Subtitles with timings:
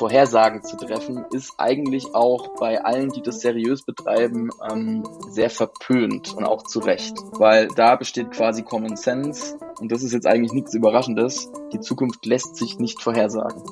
[0.00, 6.34] Vorhersagen zu treffen, ist eigentlich auch bei allen, die das seriös betreiben, ähm, sehr verpönt
[6.34, 7.18] und auch zu Recht.
[7.32, 11.52] Weil da besteht quasi Common Sense und das ist jetzt eigentlich nichts Überraschendes.
[11.74, 13.62] Die Zukunft lässt sich nicht vorhersagen.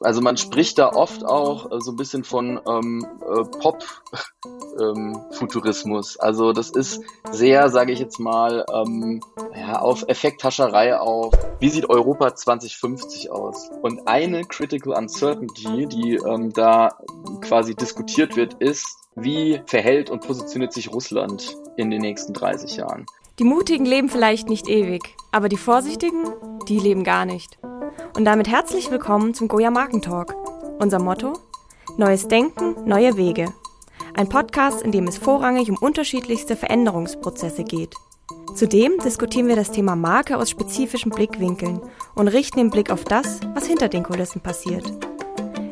[0.00, 4.55] Also man spricht da oft auch äh, so ein bisschen von ähm, äh, Pop-Futurismus.
[4.78, 5.18] Ähm,
[6.18, 9.20] also das ist sehr, sage ich jetzt mal, ähm,
[9.54, 11.34] ja, auf Effekthascherei auf.
[11.60, 13.70] Wie sieht Europa 2050 aus?
[13.82, 16.96] Und eine Critical Uncertainty, die ähm, da
[17.40, 23.06] quasi diskutiert wird, ist, wie verhält und positioniert sich Russland in den nächsten 30 Jahren?
[23.38, 26.24] Die Mutigen leben vielleicht nicht ewig, aber die Vorsichtigen,
[26.68, 27.58] die leben gar nicht.
[28.16, 30.34] Und damit herzlich willkommen zum Goya Markentalk.
[30.78, 31.34] Unser Motto?
[31.98, 33.52] Neues Denken, neue Wege.
[34.18, 37.92] Ein Podcast, in dem es vorrangig um unterschiedlichste Veränderungsprozesse geht.
[38.54, 41.82] Zudem diskutieren wir das Thema Marke aus spezifischen Blickwinkeln
[42.14, 44.90] und richten den Blick auf das, was hinter den Kulissen passiert.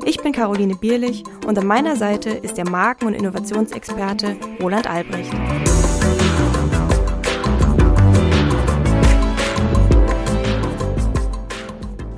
[0.05, 5.33] Ich bin Caroline Bierlich und an meiner Seite ist der Marken- und Innovationsexperte Roland Albrecht.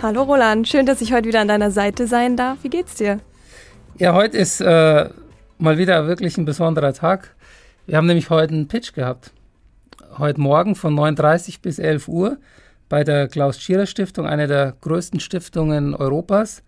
[0.03, 2.65] Hallo Roland, schön, dass ich heute wieder an deiner Seite sein darf.
[2.65, 3.21] Wie geht's dir?
[3.99, 5.09] Ja, heute ist äh,
[5.59, 7.35] mal wieder wirklich ein besonderer Tag.
[7.87, 9.33] Wir haben nämlich heute einen Pitch gehabt.
[10.19, 12.39] Heute Morgen von 9.30 bis 11 Uhr
[12.89, 16.63] bei der Klaus-Tschira-Stiftung, einer der größten Stiftungen Europas.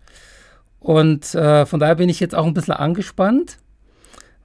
[0.79, 3.57] Und äh, von daher bin ich jetzt auch ein bisschen angespannt,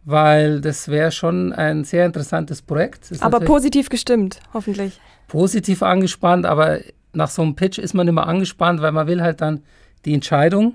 [0.05, 3.11] weil das wäre schon ein sehr interessantes Projekt.
[3.21, 5.01] Aber positiv gestimmt, hoffentlich.
[5.29, 6.81] Positiv angespannt, aber
[7.13, 9.63] nach so einem Pitch ist man immer angespannt, weil man will halt dann
[10.05, 10.75] die Entscheidung.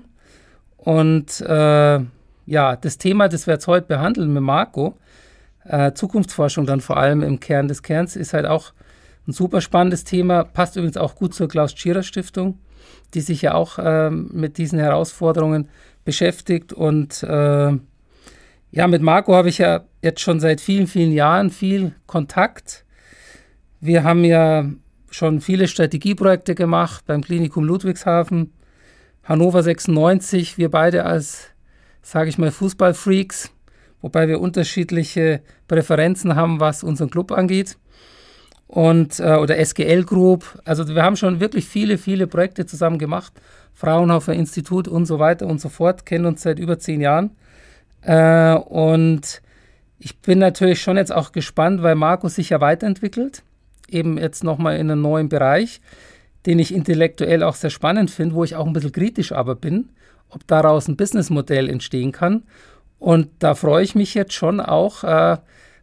[0.76, 2.00] Und äh,
[2.46, 4.96] ja, das Thema, das wir jetzt heute behandeln mit Marco,
[5.64, 8.72] äh, Zukunftsforschung dann vor allem im Kern des Kerns, ist halt auch
[9.26, 10.44] ein super spannendes Thema.
[10.44, 12.58] Passt übrigens auch gut zur Klaus-Tschira-Stiftung,
[13.14, 15.68] die sich ja auch äh, mit diesen Herausforderungen
[16.04, 16.72] beschäftigt.
[16.72, 17.72] Und äh,
[18.72, 22.84] ja, mit Marco habe ich ja jetzt schon seit vielen, vielen Jahren viel Kontakt.
[23.80, 24.64] Wir haben ja
[25.10, 28.52] schon viele Strategieprojekte gemacht beim Klinikum Ludwigshafen,
[29.24, 31.50] Hannover 96, wir beide als,
[32.02, 33.50] sage ich mal, Fußballfreaks,
[34.00, 37.76] wobei wir unterschiedliche Präferenzen haben, was unseren Club angeht.
[38.66, 40.60] Und, äh, oder SGL Group.
[40.64, 43.32] Also wir haben schon wirklich viele, viele Projekte zusammen gemacht.
[43.74, 47.30] Fraunhofer Institut und so weiter und so fort, kennen uns seit über zehn Jahren.
[48.02, 49.42] Äh, und
[49.98, 53.42] ich bin natürlich schon jetzt auch gespannt, weil Markus sich ja weiterentwickelt
[53.92, 55.80] eben jetzt nochmal in einem neuen Bereich,
[56.46, 59.90] den ich intellektuell auch sehr spannend finde, wo ich auch ein bisschen kritisch aber bin,
[60.30, 62.44] ob daraus ein Businessmodell entstehen kann.
[62.98, 65.38] Und da freue ich mich jetzt schon auch, äh,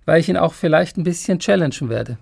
[0.06, 2.18] weil ich ihn auch vielleicht ein bisschen challengen werde.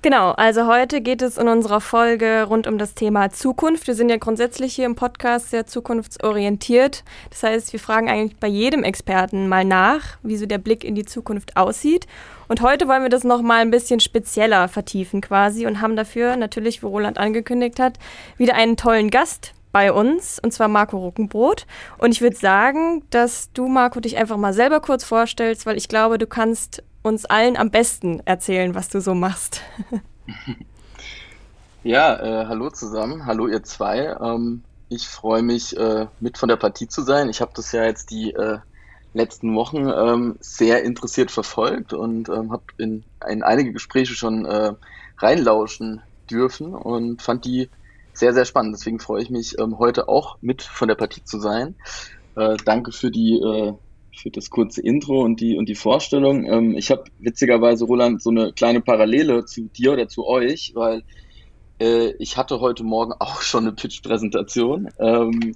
[0.00, 3.88] Genau, also heute geht es in unserer Folge rund um das Thema Zukunft.
[3.88, 7.02] Wir sind ja grundsätzlich hier im Podcast sehr zukunftsorientiert.
[7.30, 10.94] Das heißt, wir fragen eigentlich bei jedem Experten mal nach, wie so der Blick in
[10.94, 12.06] die Zukunft aussieht.
[12.46, 16.80] Und heute wollen wir das nochmal ein bisschen spezieller vertiefen quasi und haben dafür natürlich,
[16.80, 17.98] wie Roland angekündigt hat,
[18.36, 21.66] wieder einen tollen Gast bei uns, und zwar Marco Ruckenbrot.
[21.98, 25.88] Und ich würde sagen, dass du, Marco, dich einfach mal selber kurz vorstellst, weil ich
[25.88, 29.62] glaube, du kannst uns allen am besten erzählen, was du so machst.
[31.84, 34.16] ja, äh, hallo zusammen, hallo ihr zwei.
[34.20, 37.28] Ähm, ich freue mich, äh, mit von der Partie zu sein.
[37.28, 38.58] Ich habe das ja jetzt die äh,
[39.14, 44.72] letzten Wochen ähm, sehr interessiert verfolgt und ähm, habe in, in, einige Gespräche schon äh,
[45.18, 47.68] reinlauschen dürfen und fand die
[48.18, 48.74] sehr, sehr spannend.
[48.74, 51.74] Deswegen freue ich mich, ähm, heute auch mit von der Partie zu sein.
[52.36, 53.72] Äh, danke für die äh,
[54.18, 56.44] für das kurze Intro und die und die Vorstellung.
[56.44, 61.02] Ähm, ich habe witzigerweise, Roland, so eine kleine Parallele zu dir oder zu euch, weil
[61.80, 64.88] äh, ich hatte heute Morgen auch schon eine Pitch-Präsentation.
[64.98, 65.54] Ähm,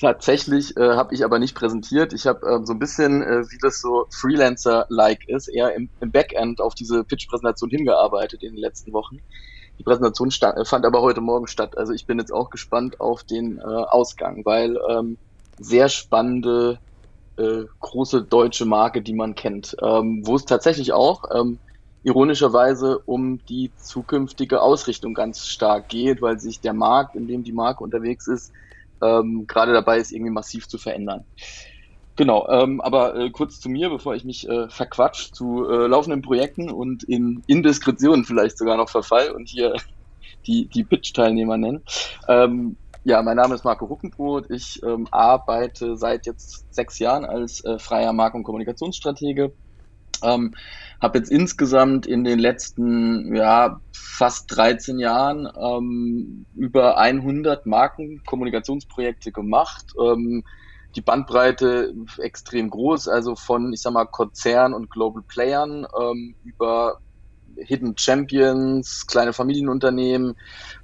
[0.00, 2.12] tatsächlich äh, habe ich aber nicht präsentiert.
[2.12, 6.12] Ich habe ähm, so ein bisschen, äh, wie das so Freelancer-like ist, eher im, im
[6.12, 9.18] Backend auf diese Pitch-Präsentation hingearbeitet in den letzten Wochen.
[9.78, 11.76] Die Präsentation stand, fand aber heute Morgen statt.
[11.76, 15.18] Also ich bin jetzt auch gespannt auf den äh, Ausgang, weil ähm,
[15.58, 16.80] sehr spannende
[17.36, 21.60] äh, große deutsche Marke, die man kennt, ähm, wo es tatsächlich auch ähm,
[22.02, 27.52] ironischerweise um die zukünftige Ausrichtung ganz stark geht, weil sich der Markt, in dem die
[27.52, 28.52] Marke unterwegs ist,
[29.02, 31.26] ähm, gerade dabei ist, irgendwie massiv zu verändern.
[32.16, 36.22] Genau, ähm, aber äh, kurz zu mir, bevor ich mich äh, verquatsch zu äh, laufenden
[36.22, 39.74] Projekten und in Indiskretionen vielleicht sogar noch verfall und hier
[40.46, 41.84] die, die Pitch-Teilnehmer nennen.
[42.26, 44.50] Ähm, ja, mein Name ist Marco Ruckenbrot.
[44.50, 49.54] Ich ähm, arbeite seit jetzt sechs Jahren als äh, freier Markt- und Kommunikationsstratege.
[50.22, 50.54] Ähm,
[51.00, 59.92] habe jetzt insgesamt in den letzten ja, fast 13 Jahren ähm, über 100 Markenkommunikationsprojekte gemacht.
[60.02, 60.42] Ähm,
[60.96, 66.98] die Bandbreite extrem groß, also von, ich sag mal, Konzern und Global Playern ähm, über
[67.56, 70.34] Hidden Champions, kleine Familienunternehmen,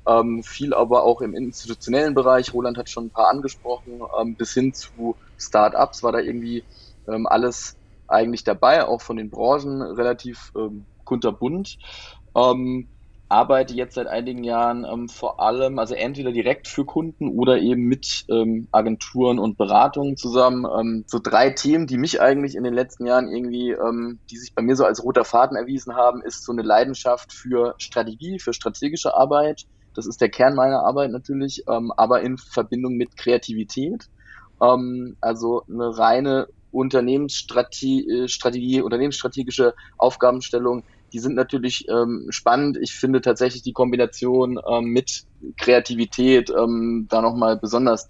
[0.07, 2.53] ähm, viel aber auch im institutionellen Bereich.
[2.53, 6.65] Roland hat schon ein paar angesprochen, ähm, bis hin zu Startups war da irgendwie
[7.09, 7.77] ähm, alles
[8.07, 11.79] eigentlich dabei, auch von den Branchen relativ ähm, kunterbunt.
[12.37, 12.92] Ähm,
[13.33, 17.85] arbeite jetzt seit einigen Jahren ähm, vor allem, also entweder direkt für Kunden oder eben
[17.85, 20.67] mit ähm, Agenturen und Beratungen zusammen.
[20.67, 24.55] Ähm, so drei Themen, die mich eigentlich in den letzten Jahren irgendwie, ähm, die sich
[24.55, 28.53] bei mir so als roter Faden erwiesen haben, ist so eine Leidenschaft für Strategie, für
[28.53, 29.63] strategische Arbeit.
[29.95, 34.09] Das ist der Kern meiner Arbeit natürlich, ähm, aber in Verbindung mit Kreativität.
[34.61, 42.79] Ähm, also eine reine Unternehmensstrategie, äh, unternehmensstrategische Aufgabenstellung die sind natürlich ähm, spannend.
[42.81, 45.25] Ich finde tatsächlich die Kombination ähm, mit
[45.59, 48.09] Kreativität ähm, da nochmal besonders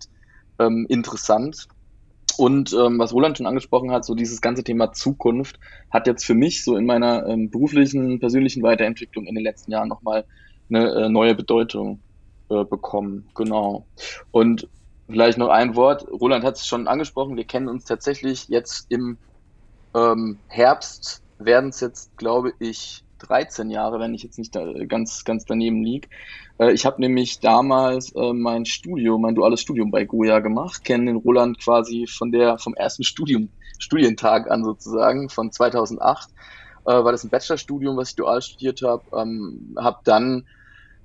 [0.59, 1.69] ähm, interessant.
[2.39, 5.59] Und ähm, was Roland schon angesprochen hat, so dieses ganze Thema Zukunft
[5.91, 9.89] hat jetzt für mich so in meiner ähm, beruflichen, persönlichen Weiterentwicklung in den letzten Jahren
[9.89, 10.25] nochmal
[10.71, 12.01] eine äh, neue Bedeutung
[12.49, 13.29] äh, bekommen.
[13.35, 13.85] Genau.
[14.31, 14.69] Und
[15.09, 16.07] vielleicht noch ein Wort.
[16.09, 17.37] Roland hat es schon angesprochen.
[17.37, 19.19] Wir kennen uns tatsächlich jetzt im
[19.95, 25.25] ähm, Herbst werden es jetzt, glaube ich, 13 Jahre, wenn ich jetzt nicht da ganz,
[25.25, 26.09] ganz daneben liege.
[26.59, 31.07] Äh, ich habe nämlich damals äh, mein Studium, mein duales Studium bei Goya gemacht, kenne
[31.07, 33.49] den Roland quasi von der, vom ersten Studium,
[33.79, 36.31] Studientag an sozusagen, von 2008.
[36.85, 39.05] Äh, war das ein Bachelorstudium, was ich dual studiert habe.
[39.17, 40.47] Ähm, habe dann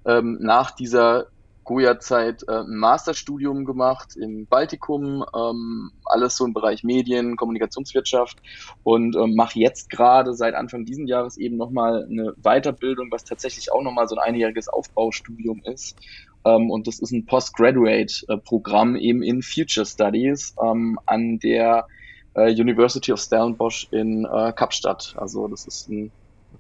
[0.06, 1.28] ähm, nach dieser
[1.68, 8.38] Goya-Zeit äh, ein Masterstudium gemacht im Baltikum, ähm, alles so im Bereich Medien, Kommunikationswirtschaft
[8.84, 13.72] und ähm, mache jetzt gerade seit Anfang diesen Jahres eben nochmal eine Weiterbildung, was tatsächlich
[13.72, 15.98] auch nochmal so ein einjähriges Aufbaustudium ist.
[16.46, 21.86] Ähm, und das ist ein Postgraduate-Programm eben in Future Studies ähm, an der
[22.34, 25.16] äh, University of Stellenbosch in äh, Kapstadt.
[25.18, 26.12] Also das ist ein,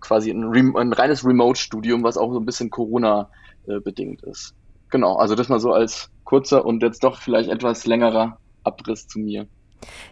[0.01, 3.29] quasi ein, ein reines Remote-Studium, was auch so ein bisschen Corona
[3.67, 3.79] äh,
[4.29, 4.53] ist
[4.89, 9.19] genau, also das mal so als kurzer und jetzt doch vielleicht etwas längerer Abriss zu
[9.19, 9.47] mir.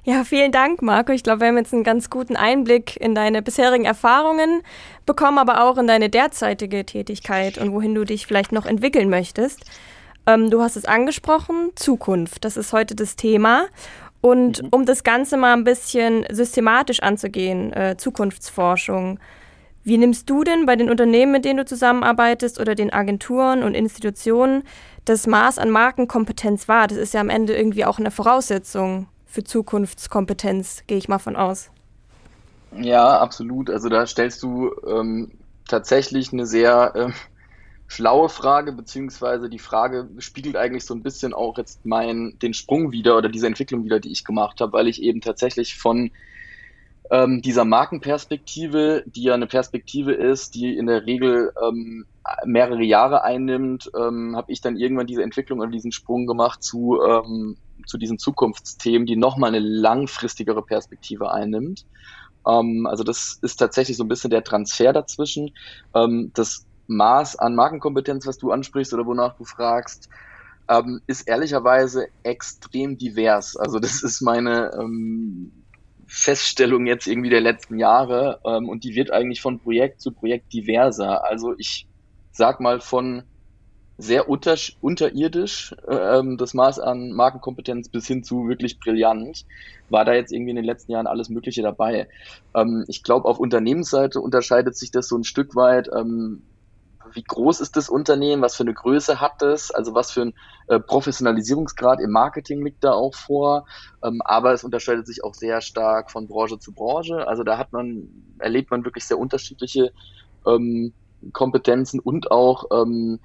[0.04, 1.12] Ja, vielen Dank, Marco.
[1.12, 4.62] Ich glaube, wir haben jetzt einen ganz guten Einblick in deine bisherigen Erfahrungen
[5.06, 9.66] bekommen, aber auch in deine derzeitige Tätigkeit und wohin du dich vielleicht noch entwickeln möchtest.
[10.28, 13.66] Ähm, du hast es angesprochen, Zukunft, das ist heute das Thema.
[14.22, 14.70] Und mhm.
[14.72, 19.20] um das Ganze mal ein bisschen systematisch anzugehen, äh, Zukunftsforschung,
[19.86, 23.76] wie nimmst du denn bei den Unternehmen, mit denen du zusammenarbeitest oder den Agenturen und
[23.76, 24.64] Institutionen
[25.06, 26.88] das Maß an Markenkompetenz wahr?
[26.88, 31.36] Das ist ja am Ende irgendwie auch eine Voraussetzung für Zukunftskompetenz, gehe ich mal von
[31.36, 31.70] aus.
[32.76, 33.70] Ja, absolut.
[33.70, 35.32] Also da stellst du ähm,
[35.68, 37.12] tatsächlich eine sehr äh,
[37.88, 42.92] schlaue Frage, beziehungsweise die Frage spiegelt eigentlich so ein bisschen auch jetzt mein, den Sprung
[42.92, 46.10] wieder oder diese Entwicklung wieder, die ich gemacht habe, weil ich eben tatsächlich von
[47.12, 52.06] ähm, dieser Markenperspektive, die ja eine Perspektive ist, die in der Regel ähm,
[52.46, 57.00] mehrere Jahre einnimmt, ähm, habe ich dann irgendwann diese Entwicklung und diesen Sprung gemacht zu,
[57.08, 61.86] ähm, zu diesen Zukunftsthemen, die nochmal eine langfristigere Perspektive einnimmt.
[62.48, 65.52] Ähm, also das ist tatsächlich so ein bisschen der Transfer dazwischen.
[65.94, 70.10] Ähm, das Maß an Markenkompetenz, was du ansprichst oder wonach du fragst,
[70.68, 73.56] ähm, ist ehrlicherweise extrem divers.
[73.56, 75.65] Also das ist meine ähm,
[76.08, 80.54] Feststellung jetzt irgendwie der letzten Jahre ähm, und die wird eigentlich von Projekt zu Projekt
[80.54, 81.24] diverser.
[81.26, 81.88] Also ich
[82.32, 83.24] sag mal von
[83.98, 89.46] sehr unter, unterirdisch ähm, das Maß an Markenkompetenz bis hin zu wirklich brillant
[89.90, 92.10] war da jetzt irgendwie in den letzten Jahren alles Mögliche dabei.
[92.54, 95.90] Ähm, ich glaube, auf Unternehmensseite unterscheidet sich das so ein Stück weit.
[95.96, 96.44] Ähm,
[97.14, 100.34] wie groß ist das Unternehmen, was für eine Größe hat es, also was für ein
[100.68, 103.66] äh, Professionalisierungsgrad im Marketing liegt da auch vor.
[104.04, 107.28] Ähm, aber es unterscheidet sich auch sehr stark von Branche zu Branche.
[107.28, 108.08] Also da hat man,
[108.40, 109.92] erlebt man wirklich sehr unterschiedliche
[110.46, 110.94] ähm,
[111.32, 113.20] Kompetenzen und auch ähm,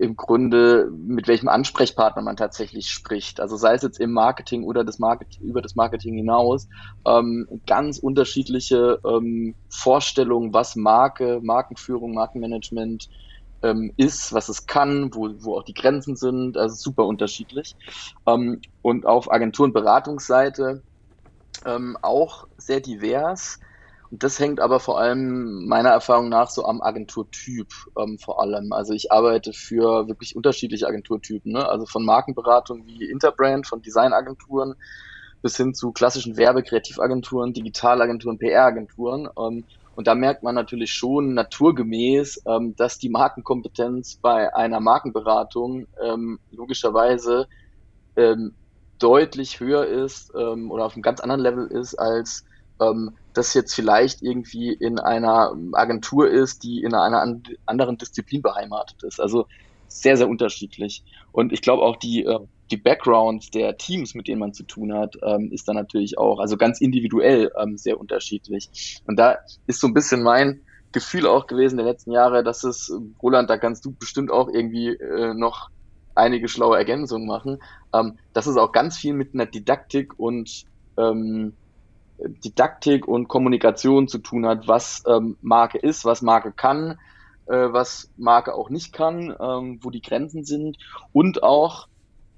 [0.00, 3.38] im Grunde, mit welchem Ansprechpartner man tatsächlich spricht.
[3.38, 6.68] Also sei es jetzt im Marketing oder das Market über das Marketing hinaus,
[7.06, 13.08] ähm, ganz unterschiedliche ähm, Vorstellungen, was Marke, Markenführung, Markenmanagement
[13.62, 17.76] ähm, ist, was es kann, wo, wo auch die Grenzen sind, also super unterschiedlich.
[18.26, 20.82] Ähm, und auf Agentur- und Beratungsseite
[21.66, 23.58] ähm, auch sehr divers
[24.10, 28.72] und das hängt aber vor allem meiner Erfahrung nach so am Agenturtyp ähm, vor allem.
[28.72, 31.68] Also ich arbeite für wirklich unterschiedliche Agenturtypen, ne?
[31.68, 34.74] also von Markenberatung wie Interbrand, von Designagenturen
[35.42, 39.28] bis hin zu klassischen Werbe-Kreativagenturen, Digitalagenturen, PR-Agenturen.
[39.38, 39.64] Ähm,
[39.94, 46.40] und da merkt man natürlich schon naturgemäß, ähm, dass die Markenkompetenz bei einer Markenberatung ähm,
[46.50, 47.46] logischerweise
[48.16, 48.54] ähm,
[48.98, 52.44] deutlich höher ist ähm, oder auf einem ganz anderen Level ist, als
[52.80, 58.42] ähm, das jetzt vielleicht irgendwie in einer Agentur ist, die in einer an anderen Disziplin
[58.42, 59.20] beheimatet ist.
[59.20, 59.46] Also
[59.88, 61.04] sehr, sehr unterschiedlich.
[61.32, 64.94] Und ich glaube auch die, äh, die Backgrounds der Teams, mit denen man zu tun
[64.94, 69.00] hat, ähm, ist dann natürlich auch, also ganz individuell ähm, sehr unterschiedlich.
[69.06, 72.92] Und da ist so ein bisschen mein Gefühl auch gewesen der letzten Jahre, dass es,
[73.22, 75.70] Roland, da kannst du bestimmt auch irgendwie äh, noch
[76.14, 77.58] einige schlaue Ergänzungen machen,
[77.94, 80.64] ähm, dass es auch ganz viel mit einer Didaktik und
[80.96, 81.54] ähm,
[82.26, 86.98] Didaktik und Kommunikation zu tun hat, was ähm, Marke ist, was Marke kann,
[87.46, 90.78] äh, was Marke auch nicht kann, ähm, wo die Grenzen sind
[91.12, 91.88] und auch,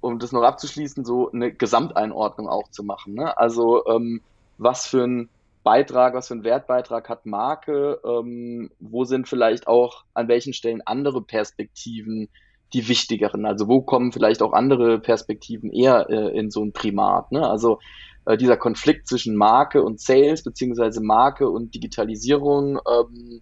[0.01, 3.15] um das noch abzuschließen, so eine Gesamteinordnung auch zu machen.
[3.15, 3.37] Ne?
[3.37, 4.21] Also ähm,
[4.59, 5.29] was für ein
[5.63, 10.83] Beitrag, was für ein Wertbeitrag hat Marke, ähm, wo sind vielleicht auch an welchen Stellen
[10.85, 12.29] andere Perspektiven
[12.73, 13.47] die wichtigeren?
[13.47, 17.31] Also wo kommen vielleicht auch andere Perspektiven eher äh, in so ein Primat?
[17.31, 17.49] Ne?
[17.49, 17.79] Also
[18.25, 23.41] äh, dieser Konflikt zwischen Marke und Sales beziehungsweise Marke und Digitalisierung ähm,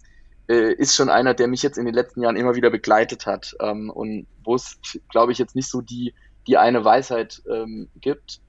[0.49, 3.55] äh, ist schon einer, der mich jetzt in den letzten Jahren immer wieder begleitet hat
[3.61, 6.13] ähm, und wo es, glaube ich, jetzt nicht so die,
[6.47, 8.39] die eine Weisheit ähm, gibt.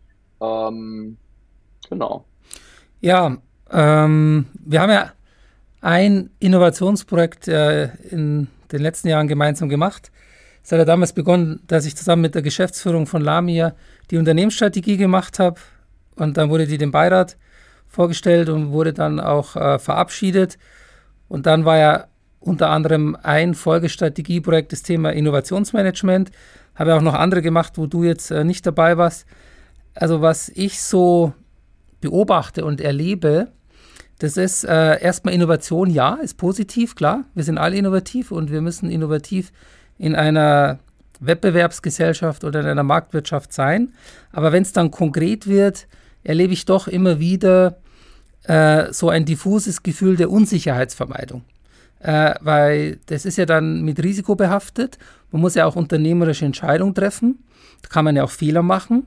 [0.40, 1.16] Ähm,
[1.88, 2.24] genau.
[3.00, 3.36] Ja,
[3.70, 5.12] ähm, wir haben ja
[5.80, 10.10] ein Innovationsprojekt äh, in den letzten Jahren gemeinsam gemacht.
[10.64, 13.74] Es hat ja damals begonnen, dass ich zusammen mit der Geschäftsführung von Lamia
[14.10, 15.60] die Unternehmensstrategie gemacht habe.
[16.16, 17.36] Und dann wurde die dem Beirat
[17.88, 20.58] vorgestellt und wurde dann auch äh, verabschiedet.
[21.28, 22.04] Und dann war ja
[22.40, 26.30] unter anderem ein Folgestrategieprojekt das Thema Innovationsmanagement.
[26.74, 29.26] Habe auch noch andere gemacht, wo du jetzt äh, nicht dabei warst.
[29.94, 31.34] Also was ich so
[32.00, 33.48] beobachte und erlebe,
[34.18, 37.24] das ist äh, erstmal Innovation, ja, ist positiv, klar.
[37.34, 39.52] Wir sind alle innovativ und wir müssen innovativ
[39.98, 40.78] in einer
[41.26, 43.92] Wettbewerbsgesellschaft oder in einer Marktwirtschaft sein.
[44.32, 45.86] Aber wenn es dann konkret wird,
[46.24, 47.78] erlebe ich doch immer wieder
[48.44, 51.44] äh, so ein diffuses Gefühl der Unsicherheitsvermeidung.
[52.00, 54.98] Äh, weil das ist ja dann mit Risiko behaftet.
[55.30, 57.44] Man muss ja auch unternehmerische Entscheidungen treffen.
[57.82, 59.06] Da kann man ja auch Fehler machen.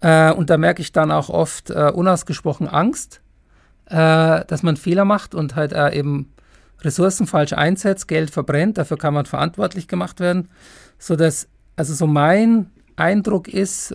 [0.00, 3.20] Äh, und da merke ich dann auch oft äh, unausgesprochen Angst,
[3.86, 6.32] äh, dass man Fehler macht und halt äh, eben
[6.82, 8.78] Ressourcen falsch einsetzt, Geld verbrennt.
[8.78, 10.48] Dafür kann man verantwortlich gemacht werden.
[11.02, 13.90] Sodass, also so mein Eindruck ist,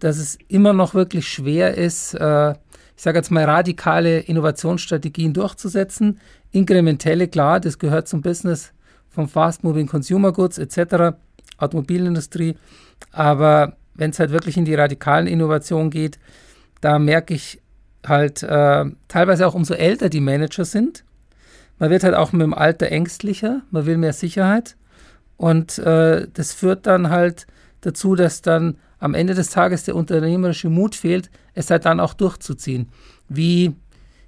[0.00, 2.50] dass es immer noch wirklich schwer ist, äh,
[2.96, 6.18] ich sage jetzt mal, radikale Innovationsstrategien durchzusetzen.
[6.50, 8.72] Inkrementelle, klar, das gehört zum Business
[9.08, 11.16] von Fast Moving Consumer Goods etc.,
[11.56, 12.56] Automobilindustrie.
[13.12, 16.18] Aber wenn es halt wirklich in die radikalen Innovationen geht,
[16.80, 17.60] da merke ich
[18.06, 21.04] halt äh, teilweise auch umso älter die Manager sind.
[21.78, 24.76] Man wird halt auch mit dem Alter ängstlicher, man will mehr Sicherheit.
[25.40, 27.46] Und äh, das führt dann halt
[27.80, 32.12] dazu, dass dann am Ende des Tages der unternehmerische Mut fehlt, es halt dann auch
[32.12, 32.90] durchzuziehen.
[33.26, 33.74] Wie,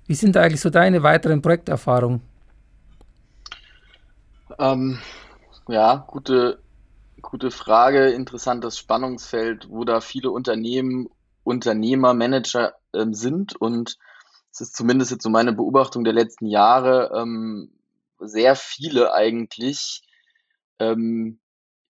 [0.07, 2.23] wie sind da eigentlich so deine weiteren Projekterfahrungen?
[4.59, 5.01] Ähm,
[5.69, 6.61] ja, gute,
[7.21, 11.11] gute Frage, interessantes Spannungsfeld, wo da viele Unternehmen,
[11.45, 13.99] Unternehmer, Manager ähm, sind und
[14.51, 17.71] es ist zumindest jetzt so meine Beobachtung der letzten Jahre, ähm,
[18.19, 20.05] sehr viele eigentlich
[20.83, 21.39] ähm,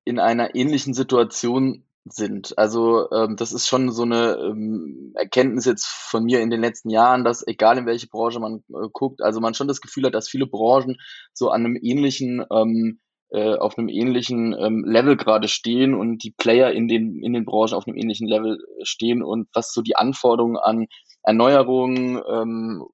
[0.05, 2.57] in einer ähnlichen Situation sind.
[2.57, 6.91] Also ähm, das ist schon so eine ähm, Erkenntnis jetzt von mir in den letzten
[6.91, 10.15] Jahren, dass egal in welche Branche man äh, guckt, also man schon das Gefühl hat,
[10.15, 10.97] dass viele Branchen
[11.33, 13.01] so an einem ähnlichen ähm,
[13.31, 17.45] äh, auf einem ähnlichen ähm, Level gerade stehen und die Player in den in den
[17.45, 20.87] Branchen auf einem ähnlichen Level stehen und was so die Anforderungen an
[21.25, 22.85] Erneuerung, ähm,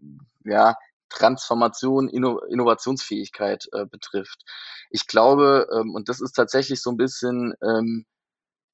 [0.45, 0.75] ja
[1.13, 4.43] Transformation, Inno Innovationsfähigkeit äh, betrifft.
[4.91, 8.05] Ich glaube, ähm, und das ist tatsächlich so ein bisschen ähm,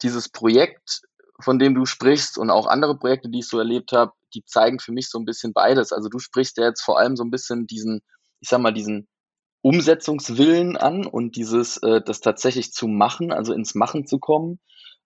[0.02, 1.02] dieses Projekt,
[1.40, 4.78] von dem du sprichst und auch andere Projekte, die ich so erlebt habe, die zeigen
[4.78, 5.92] für mich so ein bisschen beides.
[5.92, 8.00] Also du sprichst ja jetzt vor allem so ein bisschen diesen,
[8.40, 9.08] ich sag mal, diesen
[9.62, 14.60] Umsetzungswillen an und dieses, äh, das tatsächlich zu machen, also ins Machen zu kommen.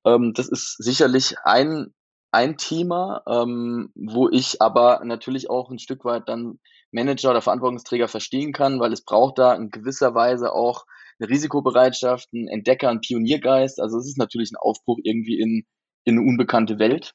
[0.04, 1.94] Ähm, das ist sicherlich ein,
[2.32, 6.58] ein Thema, ähm, wo ich aber natürlich auch ein Stück weit dann
[6.90, 10.84] Manager oder Verantwortungsträger verstehen kann, weil es braucht da in gewisser Weise auch
[11.20, 13.80] eine Risikobereitschaft, ein Entdecker, ein Pioniergeist.
[13.80, 15.64] Also es ist natürlich ein Aufbruch irgendwie in,
[16.04, 17.14] in eine unbekannte Welt.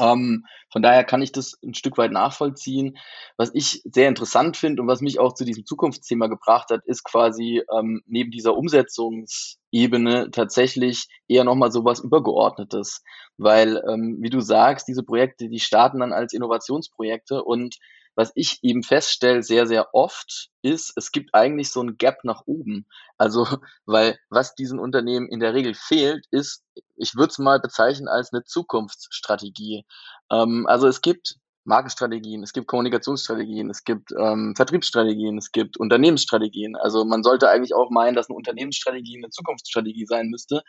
[0.00, 2.98] Ähm, von daher kann ich das ein Stück weit nachvollziehen.
[3.36, 7.04] Was ich sehr interessant finde und was mich auch zu diesem Zukunftsthema gebracht hat, ist
[7.04, 13.02] quasi ähm, neben dieser Umsetzungsebene tatsächlich eher nochmal sowas Übergeordnetes.
[13.36, 17.76] Weil, ähm, wie du sagst, diese Projekte, die starten dann als Innovationsprojekte und
[18.16, 22.42] was ich eben feststelle sehr, sehr oft ist, es gibt eigentlich so ein Gap nach
[22.46, 22.86] oben.
[23.18, 23.46] Also,
[23.86, 26.62] weil was diesen Unternehmen in der Regel fehlt, ist
[26.96, 29.84] ich würde es mal bezeichnen als eine Zukunftsstrategie.
[30.30, 36.76] Ähm, also es gibt Markenstrategien, es gibt Kommunikationsstrategien, es gibt ähm, Vertriebsstrategien, es gibt Unternehmensstrategien.
[36.76, 40.62] Also man sollte eigentlich auch meinen, dass eine Unternehmensstrategie eine Zukunftsstrategie sein müsste.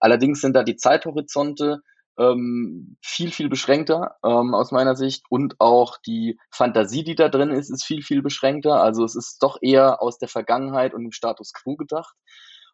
[0.00, 1.82] Allerdings sind da die Zeithorizonte
[2.18, 7.50] ähm, viel, viel beschränkter ähm, aus meiner Sicht und auch die Fantasie, die da drin
[7.50, 8.82] ist, ist viel, viel beschränkter.
[8.82, 12.14] Also es ist doch eher aus der Vergangenheit und dem Status quo gedacht.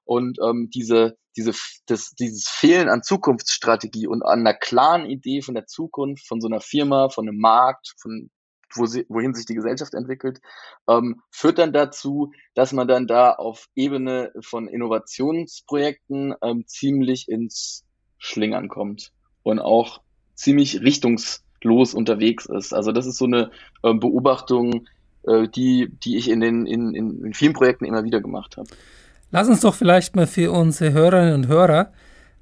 [0.09, 1.53] Und ähm, diese, diese,
[1.85, 6.49] das, dieses Fehlen an Zukunftsstrategie und an einer klaren Idee von der Zukunft, von so
[6.49, 8.31] einer Firma, von einem Markt, von
[8.75, 10.41] wo sie, wohin sich die Gesellschaft entwickelt,
[10.89, 17.85] ähm, führt dann dazu, dass man dann da auf Ebene von Innovationsprojekten ähm, ziemlich ins
[18.17, 19.13] Schlingern kommt
[19.43, 20.01] und auch
[20.37, 22.73] ziemlich richtungslos unterwegs ist.
[22.73, 23.51] Also das ist so eine
[23.83, 24.89] äh, Beobachtung,
[25.25, 28.71] äh, die, die ich in, den, in, in, in vielen Projekten immer wieder gemacht habe.
[29.31, 31.93] Lass uns doch vielleicht mal für unsere Hörerinnen und Hörer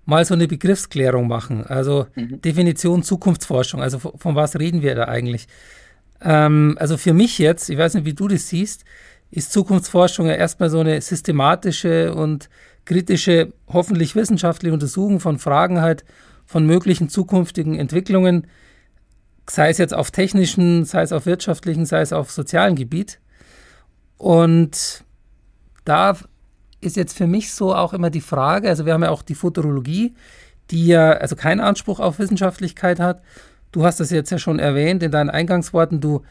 [0.05, 1.67] mal so eine Begriffsklärung machen.
[1.67, 2.41] Also mhm.
[2.41, 3.83] Definition Zukunftsforschung.
[3.83, 5.49] Also von, von, was reden wir da eigentlich?
[6.21, 8.85] Ähm, also für mich jetzt, ich weiß nicht, wie du das siehst,
[9.31, 12.49] ist Zukunftsforschung ja erstmal so eine systematische und
[12.85, 16.05] kritische, hoffentlich wissenschaftliche Untersuchung von Fragen halt
[16.47, 18.47] von möglichen zukünftigen Entwicklungen,
[19.51, 23.19] sei es jetzt auf technischen, sei es auf wirtschaftlichen, sei es auf sozialen Gebiet.
[24.17, 25.05] Und
[25.85, 26.17] da
[26.81, 29.35] ist jetzt für mich so auch immer die Frage, also wir haben ja auch die
[29.35, 30.15] Futurologie,
[30.71, 33.23] die ja also keinen Anspruch auf Wissenschaftlichkeit hat.
[33.73, 36.23] Du hast das jetzt ja schon erwähnt in deinen Eingangsworten, du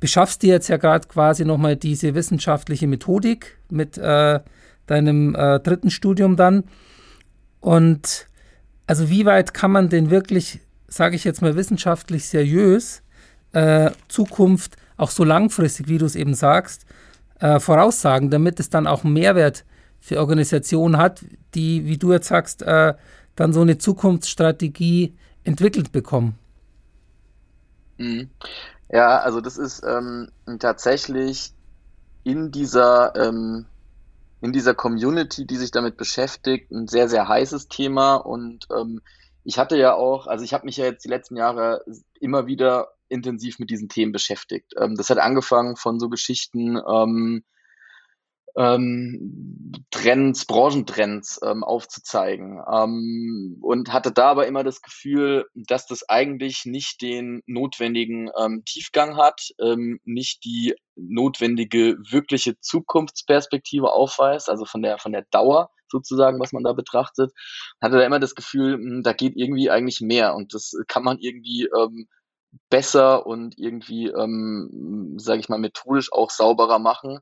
[0.00, 4.40] beschaffst dir jetzt ja gerade quasi nochmal diese wissenschaftliche Methodik mit äh,
[4.86, 6.64] deinem äh, dritten Studium dann.
[7.60, 8.26] Und
[8.86, 13.02] also wie weit kann man denn wirklich, sage ich jetzt mal wissenschaftlich seriös,
[13.52, 16.86] äh, Zukunft auch so langfristig, wie du es eben sagst,
[17.40, 19.64] äh, voraussagen, damit es dann auch einen Mehrwert
[20.00, 21.24] für Organisationen hat,
[21.54, 22.94] die, wie du jetzt sagst, äh,
[23.34, 25.14] dann so eine Zukunftsstrategie
[25.44, 26.38] entwickelt bekommen?
[27.98, 28.30] Mhm.
[28.90, 31.52] Ja, also das ist ähm, tatsächlich
[32.24, 33.66] in dieser, ähm,
[34.40, 38.16] in dieser Community, die sich damit beschäftigt, ein sehr, sehr heißes Thema.
[38.16, 39.00] Und ähm,
[39.46, 41.84] ich hatte ja auch, also ich habe mich ja jetzt die letzten Jahre
[42.20, 44.72] immer wieder intensiv mit diesen Themen beschäftigt.
[44.76, 47.44] Ähm, das hat angefangen von so Geschichten, ähm,
[48.56, 56.08] ähm, Trends, Branchentrends ähm, aufzuzeigen ähm, und hatte da aber immer das Gefühl, dass das
[56.08, 64.64] eigentlich nicht den notwendigen ähm, Tiefgang hat, ähm, nicht die notwendige wirkliche Zukunftsperspektive aufweist, also
[64.64, 67.32] von der von der Dauer sozusagen, was man da betrachtet,
[67.80, 71.18] hatte da immer das Gefühl, hm, da geht irgendwie eigentlich mehr und das kann man
[71.18, 72.08] irgendwie ähm,
[72.70, 77.20] besser und irgendwie, ähm, sage ich mal, methodisch auch sauberer machen,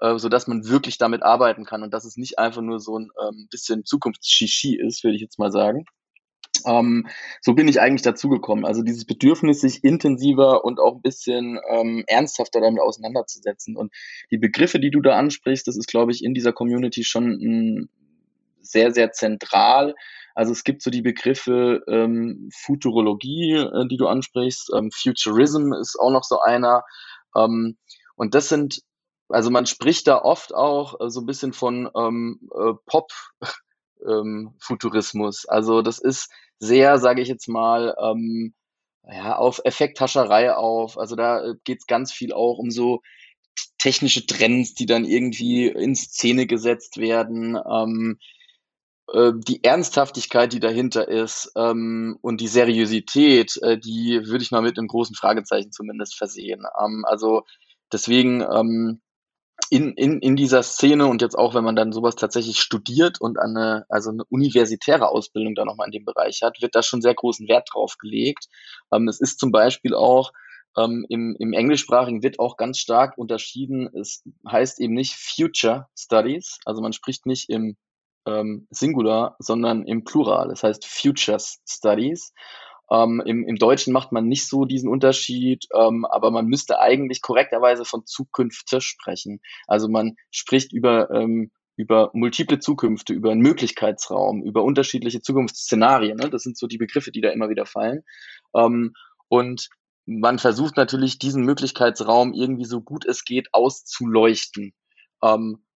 [0.00, 2.98] äh, so dass man wirklich damit arbeiten kann und dass es nicht einfach nur so
[2.98, 5.84] ein ähm, bisschen Zukunftsshishi ist, würde ich jetzt mal sagen.
[6.66, 7.06] Ähm,
[7.40, 8.64] so bin ich eigentlich dazu gekommen.
[8.64, 13.76] Also dieses Bedürfnis, sich intensiver und auch ein bisschen ähm, ernsthafter damit auseinanderzusetzen.
[13.76, 13.92] Und
[14.30, 17.88] die Begriffe, die du da ansprichst, das ist, glaube ich, in dieser Community schon ein,
[18.64, 19.94] sehr, sehr zentral.
[20.34, 25.96] Also es gibt so die Begriffe ähm, Futurologie, äh, die du ansprichst, ähm, Futurism ist
[25.98, 26.82] auch noch so einer.
[27.36, 27.76] Ähm,
[28.16, 28.82] und das sind,
[29.28, 35.44] also man spricht da oft auch äh, so ein bisschen von ähm, äh, Pop-Futurismus.
[35.48, 38.54] Ähm, also das ist sehr, sage ich jetzt mal, ähm,
[39.06, 40.98] ja, auf Effekthascherei auf.
[40.98, 43.02] Also da äh, geht es ganz viel auch um so
[43.78, 47.56] technische Trends, die dann irgendwie in Szene gesetzt werden.
[47.56, 48.18] Ähm,
[49.12, 54.62] äh, die Ernsthaftigkeit, die dahinter ist ähm, und die Seriosität, äh, die würde ich mal
[54.62, 56.64] mit einem großen Fragezeichen zumindest versehen.
[56.82, 57.42] Ähm, also
[57.92, 59.00] deswegen ähm,
[59.70, 63.38] in, in, in dieser Szene und jetzt auch, wenn man dann sowas tatsächlich studiert und
[63.38, 67.14] eine, also eine universitäre Ausbildung da nochmal in dem Bereich hat, wird da schon sehr
[67.14, 68.46] großen Wert drauf gelegt.
[68.92, 70.32] Ähm, es ist zum Beispiel auch
[70.76, 73.88] ähm, im, im Englischsprachigen wird auch ganz stark unterschieden.
[73.94, 77.76] Es heißt eben nicht Future Studies, also man spricht nicht im
[78.26, 80.48] ähm, Singular, sondern im Plural.
[80.48, 82.32] Das heißt Futures Studies.
[82.90, 87.22] Ähm, im, Im Deutschen macht man nicht so diesen Unterschied, ähm, aber man müsste eigentlich
[87.22, 89.40] korrekterweise von Zukünfte sprechen.
[89.66, 96.18] Also man spricht über, ähm, über multiple Zukünfte, über einen Möglichkeitsraum, über unterschiedliche Zukunftsszenarien.
[96.18, 96.28] Ne?
[96.28, 98.02] Das sind so die Begriffe, die da immer wieder fallen.
[98.54, 98.92] Ähm,
[99.28, 99.68] und
[100.06, 104.74] man versucht natürlich, diesen Möglichkeitsraum irgendwie so gut es geht auszuleuchten.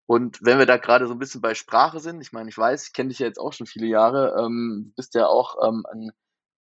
[0.08, 2.86] Und wenn wir da gerade so ein bisschen bei Sprache sind, ich meine, ich weiß,
[2.86, 6.12] ich kenne dich ja jetzt auch schon viele Jahre, ähm, bist ja auch ähm, ein,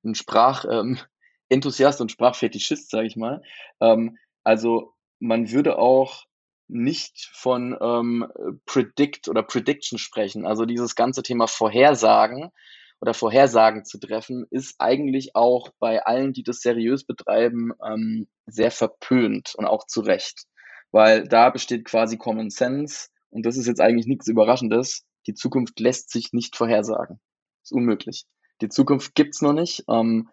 [0.04, 3.42] ein Sprachenthusiast ähm, und Sprachfetischist, sage ich mal.
[3.80, 6.26] Ähm, also man würde auch
[6.68, 8.28] nicht von ähm,
[8.66, 12.52] Predict oder Prediction sprechen, also dieses ganze Thema Vorhersagen
[13.00, 18.72] oder Vorhersagen zu treffen, ist eigentlich auch bei allen, die das seriös betreiben, ähm, sehr
[18.72, 20.48] verpönt und auch zu Recht.
[20.92, 25.06] Weil da besteht quasi Common Sense und das ist jetzt eigentlich nichts Überraschendes.
[25.28, 27.20] Die Zukunft lässt sich nicht vorhersagen.
[27.64, 28.26] Ist unmöglich.
[28.62, 29.84] Die Zukunft gibt's noch nicht.
[29.90, 30.30] Ähm,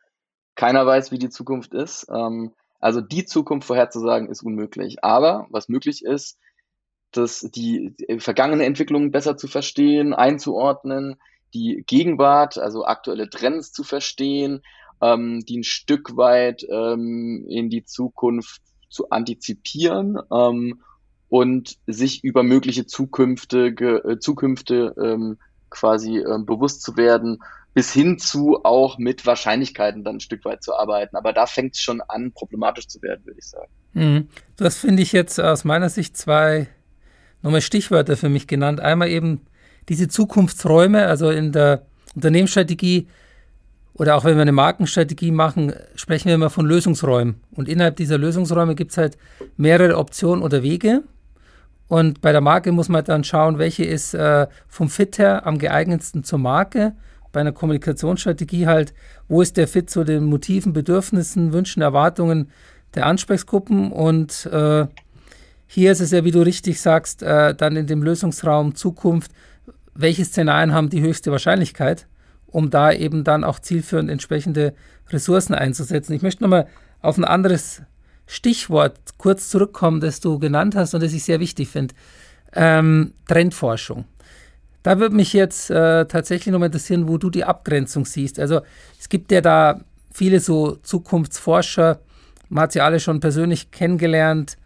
[0.55, 2.07] keiner weiß, wie die Zukunft ist.
[2.09, 5.03] Ähm, also die Zukunft vorherzusagen ist unmöglich.
[5.03, 6.39] Aber was möglich ist,
[7.11, 11.17] dass die vergangene Entwicklungen besser zu verstehen, einzuordnen,
[11.55, 14.63] die Gegenwart, also aktuelle Trends zu verstehen,
[15.01, 20.83] ähm, die ein Stück weit ähm, in die Zukunft zu antizipieren ähm,
[21.35, 25.37] und sich über mögliche zukünftige äh, Zukünfte ähm,
[25.69, 27.43] quasi äh, bewusst zu werden,
[27.73, 31.17] bis hin zu auch mit Wahrscheinlichkeiten dann ein Stück weit zu arbeiten.
[31.17, 33.69] Aber da fängt es schon an, problematisch zu werden, würde ich sagen.
[33.95, 34.29] Mhm.
[34.57, 36.69] Das finde ich jetzt aus meiner Sicht zwei
[37.43, 38.79] nochmal Stichwörter für mich genannt.
[38.79, 39.41] Einmal eben
[39.89, 43.09] diese Zukunftsräume, also in der Unternehmensstrategie
[43.95, 47.41] oder auch wenn wir eine Markenstrategie machen, sprechen wir immer von Lösungsräumen.
[47.51, 49.19] Und innerhalb dieser Lösungsräume gibt es halt
[49.57, 51.03] mehrere Optionen oder Wege.
[51.89, 55.59] Und bei der Marke muss man dann schauen, welche ist äh, vom Fit her am
[55.59, 56.95] geeignetsten zur Marke.
[57.33, 58.95] Bei einer Kommunikationsstrategie halt,
[59.29, 62.51] wo ist der Fit zu den Motiven, Bedürfnissen, Wünschen, Erwartungen
[62.95, 64.87] der Ansprechgruppen und äh,
[65.67, 69.33] hier ist es ja, wie du richtig sagst, äh, dann in dem Lösungsraum Zukunft,
[69.95, 72.07] welche Szenarien haben die höchste Wahrscheinlichkeit,
[72.47, 74.75] um da eben dann auch zielführend entsprechende
[75.11, 76.13] Ressourcen einzusetzen.
[76.13, 76.69] Ich möchte nochmal
[77.01, 77.83] auf ein anderes
[78.27, 81.95] Stichwort kurz zurückkommen, das du genannt hast und das ich sehr wichtig finde.
[82.55, 84.05] Ähm, Trendforschung.
[84.83, 88.39] Da würde mich jetzt äh, tatsächlich nochmal interessieren, wo du die Abgrenzung siehst.
[88.39, 88.61] Also
[89.01, 89.81] es gibt ja da
[90.13, 92.01] viele so Zukunftsforscher,
[92.51, 94.57] man hat sie alle schon persönlich kennengelernt,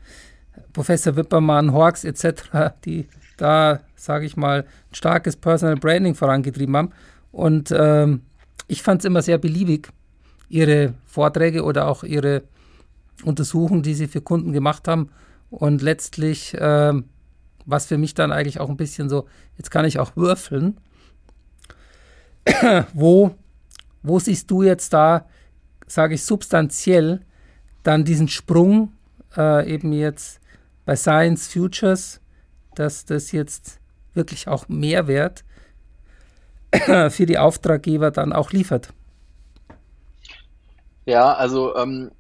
[0.73, 6.93] Professor Wippermann, Horks etc., die da, sage ich mal, ein starkes Personal Branding vorangetrieben haben.
[7.31, 8.23] Und ähm,
[8.67, 9.89] ich fand es immer sehr beliebig,
[10.49, 12.43] ihre Vorträge oder auch ihre
[13.25, 15.11] Untersuchungen, die sie für Kunden gemacht haben.
[15.51, 17.05] Und letztlich, ähm,
[17.65, 19.27] was für mich dann eigentlich auch ein bisschen so,
[19.57, 20.79] jetzt kann ich auch würfeln.
[22.93, 23.35] wo,
[24.03, 25.27] wo siehst du jetzt da,
[25.87, 27.21] sage ich substanziell,
[27.83, 28.93] dann diesen Sprung
[29.37, 30.41] äh, eben jetzt
[30.85, 32.21] bei Science Futures,
[32.75, 33.81] dass das jetzt
[34.15, 35.45] wirklich auch Mehrwert
[37.11, 38.93] für die Auftraggeber dann auch liefert.
[41.07, 42.11] Ja, also ähm,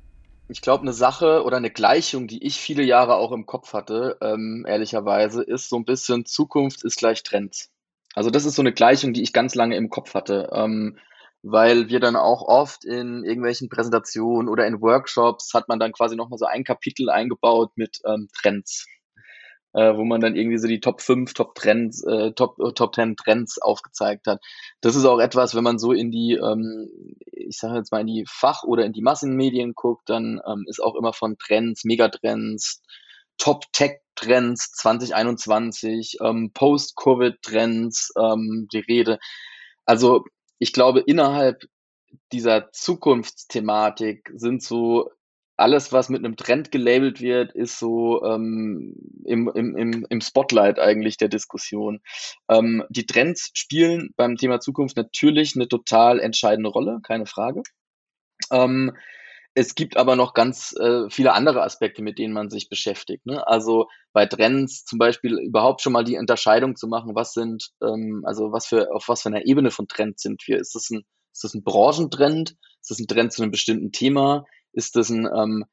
[0.48, 4.16] ich glaube, eine Sache oder eine Gleichung, die ich viele Jahre auch im Kopf hatte,
[4.20, 7.70] ähm, ehrlicherweise, ist so ein bisschen Zukunft ist gleich Trends.
[8.14, 10.48] Also das ist so eine Gleichung, die ich ganz lange im Kopf hatte.
[10.52, 10.98] Ähm,
[11.42, 16.16] weil wir dann auch oft in irgendwelchen Präsentationen oder in Workshops hat man dann quasi
[16.16, 18.87] nochmal so ein Kapitel eingebaut mit ähm, Trends,
[19.74, 22.94] äh, wo man dann irgendwie so die Top 5, Top Trends, äh, Top, äh, Top
[22.94, 24.40] 10 Trends aufgezeigt hat.
[24.81, 26.88] Das ist auch etwas, wenn man so in die, ähm,
[27.33, 30.83] ich sage jetzt mal in die Fach- oder in die Massenmedien guckt, dann ähm, ist
[30.83, 32.83] auch immer von Trends, Megatrends,
[33.37, 39.18] Top Tech Trends 2021, ähm, Post-Covid-Trends ähm, die Rede.
[39.85, 40.24] Also
[40.59, 41.62] ich glaube, innerhalb
[42.33, 45.11] dieser Zukunftsthematik sind so
[45.59, 48.94] alles, was mit einem Trend gelabelt wird, ist so ähm,
[49.25, 52.01] im, im, im Spotlight eigentlich der Diskussion.
[52.49, 57.62] Ähm, die Trends spielen beim Thema Zukunft natürlich eine total entscheidende Rolle, keine Frage.
[58.53, 58.92] Ähm,
[59.55, 63.27] es gibt aber noch ganz äh, viele andere Aspekte, mit denen man sich beschäftigt.
[63.27, 63.44] Ne?
[63.44, 68.23] Also bei Trends zum Beispiel überhaupt schon mal die Unterscheidung zu machen, was sind, ähm,
[68.25, 70.59] also was für, auf was für einer Ebene von Trend sind wir?
[70.59, 72.55] Ist das ein, ist das ein Branchentrend?
[72.81, 74.44] Ist das ein Trend zu einem bestimmten Thema?
[74.72, 75.64] Ist das ein, ähm,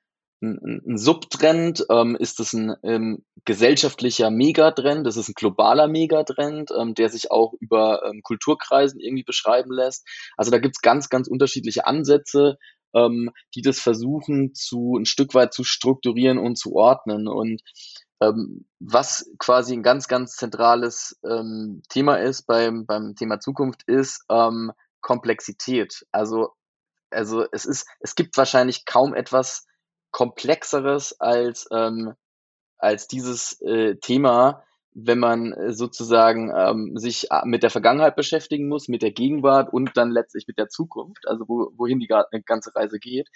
[0.42, 1.86] ein, ein Subtrend?
[1.90, 5.06] Ähm, ist das ein ähm, gesellschaftlicher Megatrend?
[5.06, 10.08] Das ist ein globaler Megatrend, ähm, der sich auch über ähm, Kulturkreisen irgendwie beschreiben lässt.
[10.38, 12.58] Also da gibt's ganz, ganz unterschiedliche Ansätze,
[12.94, 17.28] ähm, die das versuchen zu ein Stück weit zu strukturieren und zu ordnen.
[17.28, 17.62] Und
[18.22, 24.24] ähm, was quasi ein ganz, ganz zentrales ähm, Thema ist beim, beim Thema Zukunft, ist
[24.30, 26.06] ähm, Komplexität.
[26.12, 26.50] Also,
[27.16, 29.66] also es ist, es gibt wahrscheinlich kaum etwas
[30.12, 32.14] komplexeres als, ähm,
[32.78, 34.64] als dieses äh, Thema,
[34.98, 39.74] wenn man äh, sozusagen ähm, sich äh, mit der Vergangenheit beschäftigen muss, mit der Gegenwart
[39.74, 43.28] und dann letztlich mit der Zukunft, also wo, wohin die ganze Reise geht.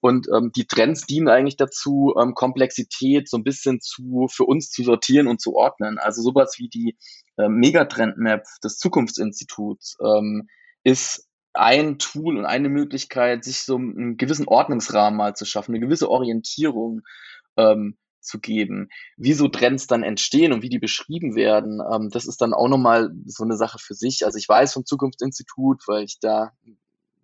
[0.00, 4.70] Und ähm, die Trends dienen eigentlich dazu, ähm, Komplexität so ein bisschen zu für uns
[4.70, 5.98] zu sortieren und zu ordnen.
[5.98, 6.98] Also sowas wie die
[7.38, 10.48] äh, Megatrend-Map des Zukunftsinstituts ähm,
[10.84, 15.84] ist ein Tool und eine Möglichkeit, sich so einen gewissen Ordnungsrahmen mal zu schaffen, eine
[15.84, 17.02] gewisse Orientierung
[17.56, 18.88] ähm, zu geben.
[19.16, 22.68] Wie so Trends dann entstehen und wie die beschrieben werden, ähm, das ist dann auch
[22.68, 24.24] nochmal so eine Sache für sich.
[24.24, 26.52] Also ich weiß vom Zukunftsinstitut, weil ich da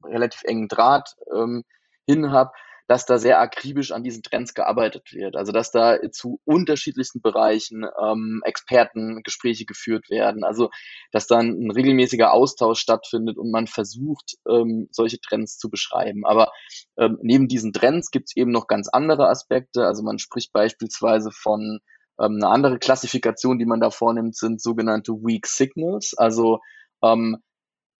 [0.04, 1.64] relativ engen Draht ähm,
[2.06, 2.52] hin habe,
[2.86, 5.36] dass da sehr akribisch an diesen Trends gearbeitet wird.
[5.36, 10.44] Also dass da zu unterschiedlichsten Bereichen ähm, Expertengespräche geführt werden.
[10.44, 10.70] Also
[11.10, 16.24] dass dann ein regelmäßiger Austausch stattfindet und man versucht, ähm, solche Trends zu beschreiben.
[16.24, 16.52] Aber
[16.96, 19.84] ähm, neben diesen Trends gibt es eben noch ganz andere Aspekte.
[19.84, 21.80] Also man spricht beispielsweise von
[22.20, 26.14] ähm, eine andere Klassifikation, die man da vornimmt, sind sogenannte Weak Signals.
[26.16, 26.60] Also
[27.02, 27.38] ähm,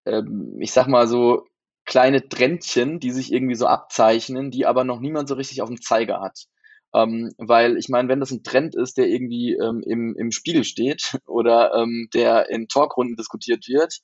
[0.07, 1.45] ähm, ich sag mal so,
[1.87, 5.81] kleine Trendchen, die sich irgendwie so abzeichnen, die aber noch niemand so richtig auf dem
[5.81, 6.47] Zeiger hat.
[6.95, 10.65] Ähm, weil ich meine, wenn das ein Trend ist, der irgendwie ähm, im, im Spiegel
[10.65, 13.99] steht oder ähm, der in Talkrunden diskutiert wird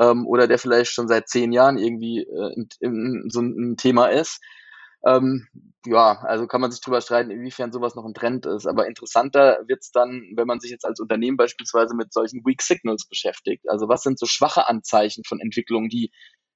[0.00, 4.06] ähm, oder der vielleicht schon seit zehn Jahren irgendwie äh, in, in, so ein Thema
[4.06, 4.40] ist,
[5.04, 5.48] ähm,
[5.86, 8.66] ja, also kann man sich drüber streiten, inwiefern sowas noch ein Trend ist.
[8.66, 13.08] Aber interessanter wird's dann, wenn man sich jetzt als Unternehmen beispielsweise mit solchen Weak Signals
[13.08, 13.68] beschäftigt.
[13.68, 16.12] Also was sind so schwache Anzeichen von Entwicklungen, die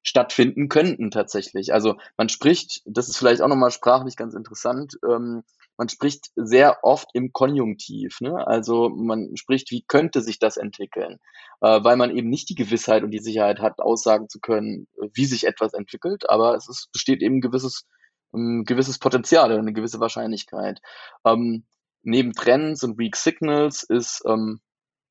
[0.07, 1.73] stattfinden könnten tatsächlich.
[1.75, 5.43] Also man spricht, das ist vielleicht auch nochmal sprachlich ganz interessant, ähm,
[5.77, 8.21] man spricht sehr oft im Konjunktiv.
[8.21, 8.47] Ne?
[8.47, 11.19] Also man spricht, wie könnte sich das entwickeln,
[11.61, 15.27] äh, weil man eben nicht die Gewissheit und die Sicherheit hat, aussagen zu können, wie
[15.27, 17.85] sich etwas entwickelt, aber es ist, besteht eben ein gewisses,
[18.33, 20.81] ein gewisses Potenzial, eine gewisse Wahrscheinlichkeit.
[21.27, 21.65] Ähm,
[22.03, 24.61] neben Trends und Weak Signals ist ähm,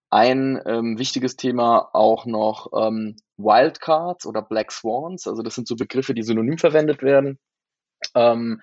[0.09, 5.27] ein ähm, wichtiges Thema auch noch ähm, Wildcards oder Black Swans.
[5.27, 7.39] Also das sind so Begriffe, die synonym verwendet werden,
[8.13, 8.61] ähm,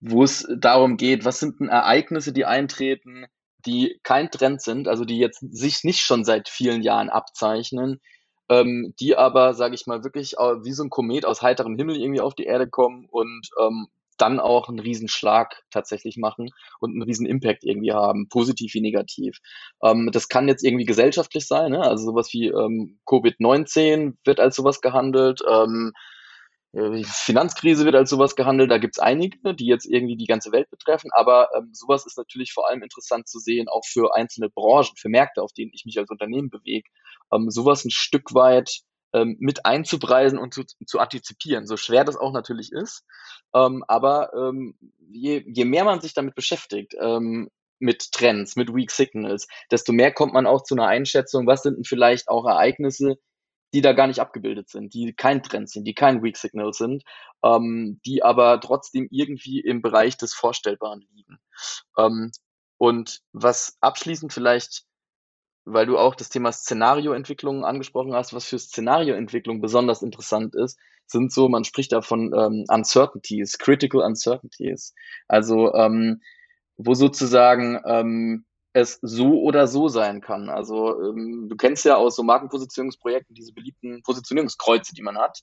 [0.00, 3.26] wo es darum geht, was sind denn Ereignisse, die eintreten,
[3.66, 8.00] die kein Trend sind, also die jetzt sich nicht schon seit vielen Jahren abzeichnen,
[8.48, 12.20] ähm, die aber, sage ich mal, wirklich wie so ein Komet aus heiterem Himmel irgendwie
[12.20, 16.50] auf die Erde kommen und ähm, dann auch einen Riesenschlag tatsächlich machen
[16.80, 19.38] und einen riesen Impact irgendwie haben, positiv wie negativ.
[19.82, 21.80] Ähm, das kann jetzt irgendwie gesellschaftlich sein, ne?
[21.82, 25.92] also sowas wie ähm, Covid-19 wird als sowas gehandelt, ähm,
[26.72, 30.68] äh, Finanzkrise wird als sowas gehandelt, da gibt's einige, die jetzt irgendwie die ganze Welt
[30.70, 34.94] betreffen, aber ähm, sowas ist natürlich vor allem interessant zu sehen, auch für einzelne Branchen,
[34.96, 36.88] für Märkte, auf denen ich mich als Unternehmen bewege,
[37.32, 42.16] ähm, sowas ein Stück weit ähm, mit einzupreisen und zu, zu antizipieren, so schwer das
[42.16, 43.04] auch natürlich ist.
[43.54, 44.78] Ähm, aber ähm,
[45.10, 47.48] je, je mehr man sich damit beschäftigt, ähm,
[47.80, 51.76] mit Trends, mit Weak Signals, desto mehr kommt man auch zu einer Einschätzung, was sind
[51.76, 53.16] denn vielleicht auch Ereignisse,
[53.74, 57.04] die da gar nicht abgebildet sind, die kein Trend sind, die kein Weak Signal sind,
[57.44, 61.38] ähm, die aber trotzdem irgendwie im Bereich des Vorstellbaren liegen.
[61.98, 62.32] Ähm,
[62.78, 64.84] und was abschließend vielleicht
[65.72, 71.32] weil du auch das Thema Szenarioentwicklung angesprochen hast, was für Szenarioentwicklung besonders interessant ist, sind
[71.32, 74.94] so, man spricht da von ähm, Uncertainties, Critical Uncertainties.
[75.26, 76.20] Also ähm,
[76.76, 80.48] wo sozusagen ähm, es so oder so sein kann.
[80.48, 85.42] Also ähm, du kennst ja aus so Markenpositionierungsprojekten diese beliebten Positionierungskreuze, die man hat.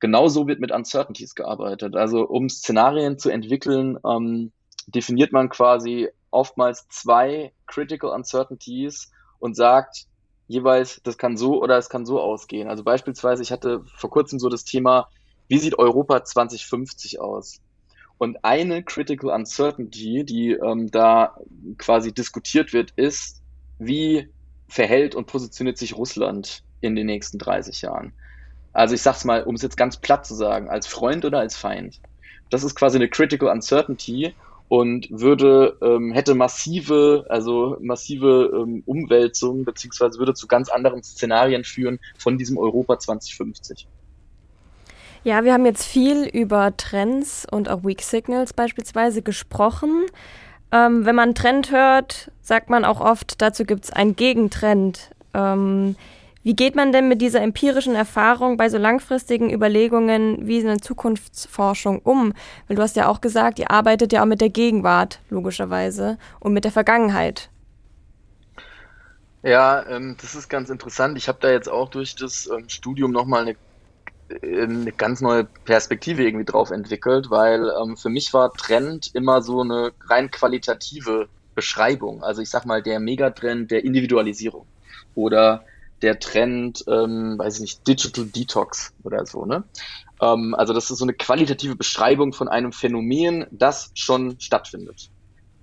[0.00, 1.96] Genauso wird mit Uncertainties gearbeitet.
[1.96, 4.52] Also um Szenarien zu entwickeln, ähm,
[4.86, 10.06] definiert man quasi oftmals zwei Critical Uncertainties und sagt
[10.46, 12.68] jeweils, das kann so oder es kann so ausgehen.
[12.68, 15.08] Also beispielsweise, ich hatte vor kurzem so das Thema,
[15.46, 17.60] wie sieht Europa 2050 aus?
[18.16, 21.36] Und eine Critical Uncertainty, die ähm, da
[21.76, 23.42] quasi diskutiert wird, ist,
[23.78, 24.28] wie
[24.68, 28.12] verhält und positioniert sich Russland in den nächsten 30 Jahren?
[28.72, 31.56] Also ich sag's mal, um es jetzt ganz platt zu sagen, als Freund oder als
[31.56, 32.00] Feind.
[32.50, 34.34] Das ist quasi eine Critical Uncertainty
[34.68, 41.64] und würde ähm, hätte massive, also massive ähm, Umwälzungen beziehungsweise würde zu ganz anderen Szenarien
[41.64, 43.88] führen von diesem Europa 2050.
[45.24, 50.06] Ja, wir haben jetzt viel über Trends und auch Weak Signals beispielsweise gesprochen.
[50.70, 55.10] Ähm, wenn man Trend hört, sagt man auch oft, dazu gibt es einen Gegentrend.
[55.34, 55.96] Ähm,
[56.48, 61.98] wie geht man denn mit dieser empirischen Erfahrung bei so langfristigen Überlegungen wie eine Zukunftsforschung
[61.98, 62.32] um?
[62.66, 66.54] Weil du hast ja auch gesagt, ihr arbeitet ja auch mit der Gegenwart, logischerweise, und
[66.54, 67.50] mit der Vergangenheit.
[69.42, 71.18] Ja, ähm, das ist ganz interessant.
[71.18, 73.56] Ich habe da jetzt auch durch das ähm, Studium nochmal eine,
[74.40, 79.42] äh, eine ganz neue Perspektive irgendwie drauf entwickelt, weil ähm, für mich war Trend immer
[79.42, 82.22] so eine rein qualitative Beschreibung.
[82.22, 84.64] Also ich sag mal, der Megatrend der Individualisierung
[85.14, 85.66] oder
[86.02, 89.64] der Trend, ähm, weiß ich nicht, Digital Detox oder so, ne?
[90.20, 95.10] Ähm, also das ist so eine qualitative Beschreibung von einem Phänomen, das schon stattfindet.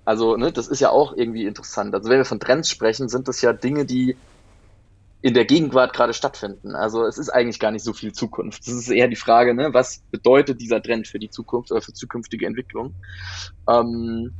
[0.04, 1.94] Also, ne, das ist ja auch irgendwie interessant.
[1.94, 4.16] Also wenn wir von Trends sprechen, sind das ja Dinge, die
[5.20, 6.76] in der Gegenwart gerade stattfinden.
[6.76, 8.66] Also es ist eigentlich gar nicht so viel Zukunft.
[8.66, 11.92] Das ist eher die Frage, ne, was bedeutet dieser Trend für die Zukunft oder für
[11.92, 12.94] zukünftige Entwicklung?
[13.68, 14.32] Ähm,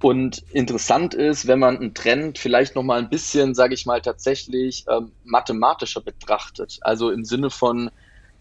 [0.00, 4.00] Und interessant ist, wenn man einen Trend vielleicht noch mal ein bisschen, sage ich mal,
[4.00, 6.78] tatsächlich ähm, mathematischer betrachtet.
[6.82, 7.90] Also im Sinne von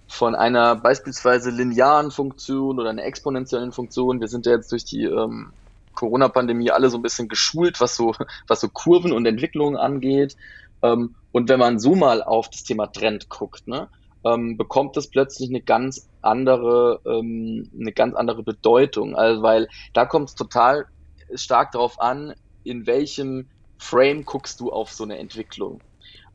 [0.08, 4.22] von einer beispielsweise linearen Funktion oder einer exponentiellen Funktion.
[4.22, 5.52] Wir sind ja jetzt durch die ähm,
[5.96, 8.14] Corona-Pandemie alle so ein bisschen geschult, was so,
[8.48, 10.38] was so Kurven und Entwicklungen angeht.
[10.82, 13.90] Ähm, und wenn man so mal auf das Thema Trend guckt, ne,
[14.24, 19.16] ähm, bekommt es plötzlich eine ganz andere, ähm, eine ganz andere Bedeutung.
[19.16, 20.86] Also, weil da kommt es total
[21.34, 25.82] stark darauf an, in welchem Frame guckst du auf so eine Entwicklung.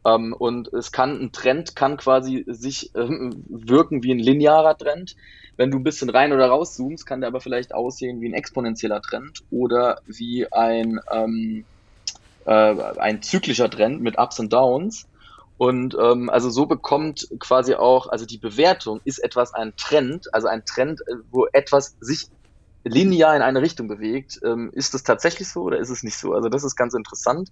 [0.04, 5.14] Ähm, und es kann, ein Trend kann quasi sich ähm, wirken wie ein linearer Trend.
[5.56, 8.34] Wenn du ein bisschen rein oder raus zoomst, kann der aber vielleicht aussehen wie ein
[8.34, 11.64] exponentieller Trend oder wie ein, ähm,
[12.46, 15.06] äh, ein zyklischer Trend mit Ups und Downs.
[15.58, 20.48] Und ähm, also so bekommt quasi auch, also die Bewertung ist etwas ein Trend, also
[20.48, 22.26] ein Trend, äh, wo etwas sich
[22.84, 24.40] linear in eine Richtung bewegt.
[24.44, 26.32] Ähm, ist das tatsächlich so oder ist es nicht so?
[26.32, 27.50] Also das ist ganz interessant.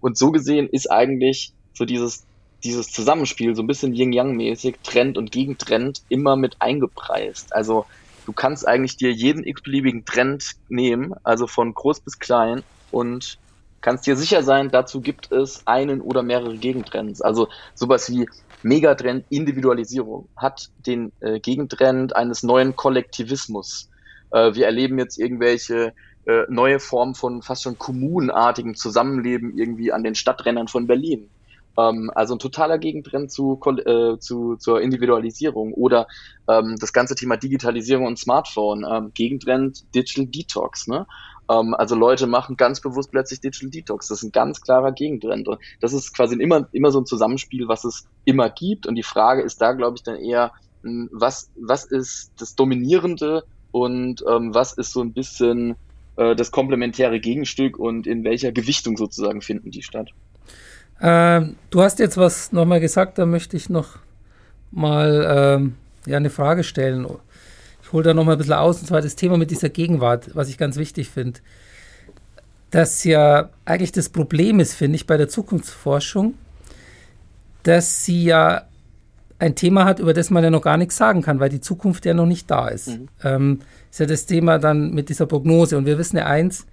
[0.00, 2.24] Und so gesehen ist eigentlich so dieses,
[2.64, 7.54] dieses Zusammenspiel, so ein bisschen Yin-Yang-mäßig, Trend und Gegentrend, immer mit eingepreist.
[7.54, 7.86] Also
[8.26, 13.38] du kannst eigentlich dir jeden x-beliebigen Trend nehmen, also von groß bis klein und
[13.80, 17.20] kannst dir sicher sein, dazu gibt es einen oder mehrere Gegentrends.
[17.20, 18.28] Also sowas wie
[18.62, 23.88] Megatrend Individualisierung hat den äh, Gegentrend eines neuen Kollektivismus.
[24.30, 25.92] Äh, wir erleben jetzt irgendwelche
[26.26, 31.30] äh, neue Formen von fast schon kommunenartigem Zusammenleben irgendwie an den Stadträndern von Berlin.
[31.78, 36.06] Ähm, also ein totaler Gegentrend zu, äh, zu, zur Individualisierung oder
[36.48, 38.84] ähm, das ganze Thema Digitalisierung und Smartphone.
[38.90, 40.88] Ähm, Gegentrend Digital Detox.
[40.88, 41.06] Ne?
[41.48, 44.08] Ähm, also Leute machen ganz bewusst plötzlich Digital Detox.
[44.08, 45.48] Das ist ein ganz klarer Gegentrend.
[45.48, 48.86] Und das ist quasi immer, immer so ein Zusammenspiel, was es immer gibt.
[48.86, 53.44] Und die Frage ist da, glaube ich, dann eher, hm, was, was ist das Dominierende
[53.82, 55.76] und ähm, was ist so ein bisschen
[56.16, 60.10] äh, das komplementäre Gegenstück und in welcher Gewichtung sozusagen finden die statt?
[61.00, 63.98] Ähm, du hast jetzt was nochmal gesagt, da möchte ich noch
[64.70, 65.74] mal ähm,
[66.06, 67.06] ja, eine Frage stellen.
[67.82, 70.48] Ich hole da nochmal ein bisschen aus, und zwar das Thema mit dieser Gegenwart, was
[70.48, 71.40] ich ganz wichtig finde.
[72.70, 76.34] Dass ja eigentlich das Problem ist, finde ich, bei der Zukunftsforschung,
[77.62, 78.67] dass sie ja
[79.38, 82.04] ein Thema hat, über das man ja noch gar nichts sagen kann, weil die Zukunft
[82.04, 82.88] ja noch nicht da ist.
[82.88, 83.08] Mhm.
[83.22, 83.58] Ähm,
[83.90, 85.76] ist ja das Thema dann mit dieser Prognose.
[85.76, 86.66] Und wir wissen ja eins,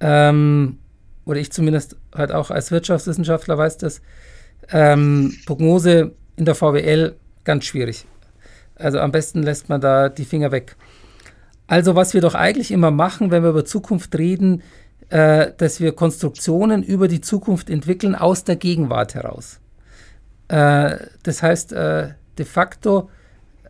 [0.00, 0.78] ähm,
[1.24, 4.00] oder ich zumindest halt auch als Wirtschaftswissenschaftler weiß das,
[4.70, 8.06] ähm, Prognose in der VWL ganz schwierig.
[8.76, 10.76] Also am besten lässt man da die Finger weg.
[11.66, 14.62] Also was wir doch eigentlich immer machen, wenn wir über Zukunft reden,
[15.10, 19.60] äh, dass wir Konstruktionen über die Zukunft entwickeln aus der Gegenwart heraus.
[20.48, 22.08] Äh, das heißt, äh,
[22.38, 23.10] de facto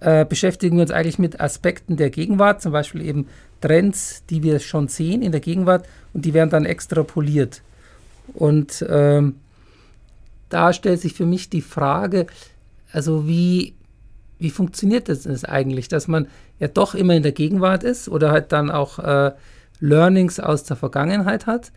[0.01, 3.27] äh, beschäftigen wir uns eigentlich mit Aspekten der Gegenwart, zum Beispiel eben
[3.61, 7.63] Trends, die wir schon sehen in der Gegenwart und die werden dann extrapoliert.
[8.35, 9.37] Und ähm,
[10.49, 12.27] da stellt sich für mich die Frage,
[12.93, 13.75] also wie,
[14.39, 18.53] wie funktioniert das eigentlich, dass man ja doch immer in der Gegenwart ist oder halt
[18.53, 19.33] dann auch äh,
[19.81, 21.73] Learnings aus der Vergangenheit hat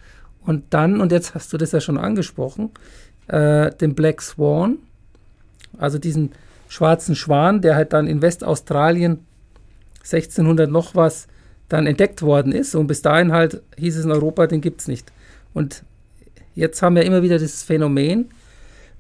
[0.46, 2.72] und dann, und jetzt hast du das ja schon angesprochen,
[3.28, 4.78] äh, den Black Swan,
[5.78, 6.32] also diesen
[6.68, 9.20] schwarzen Schwan, der halt dann in Westaustralien
[10.00, 11.28] 1600 noch was
[11.70, 12.76] dann entdeckt worden ist.
[12.76, 15.12] Und bis dahin halt hieß es in Europa, den gibt es nicht.
[15.54, 15.84] Und
[16.56, 18.30] jetzt haben wir immer wieder das Phänomen,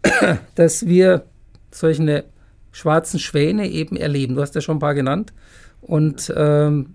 [0.55, 1.25] dass wir
[1.71, 2.25] solche
[2.71, 4.35] schwarzen Schwäne eben erleben.
[4.35, 5.33] Du hast ja schon ein paar genannt.
[5.81, 6.93] Und ähm,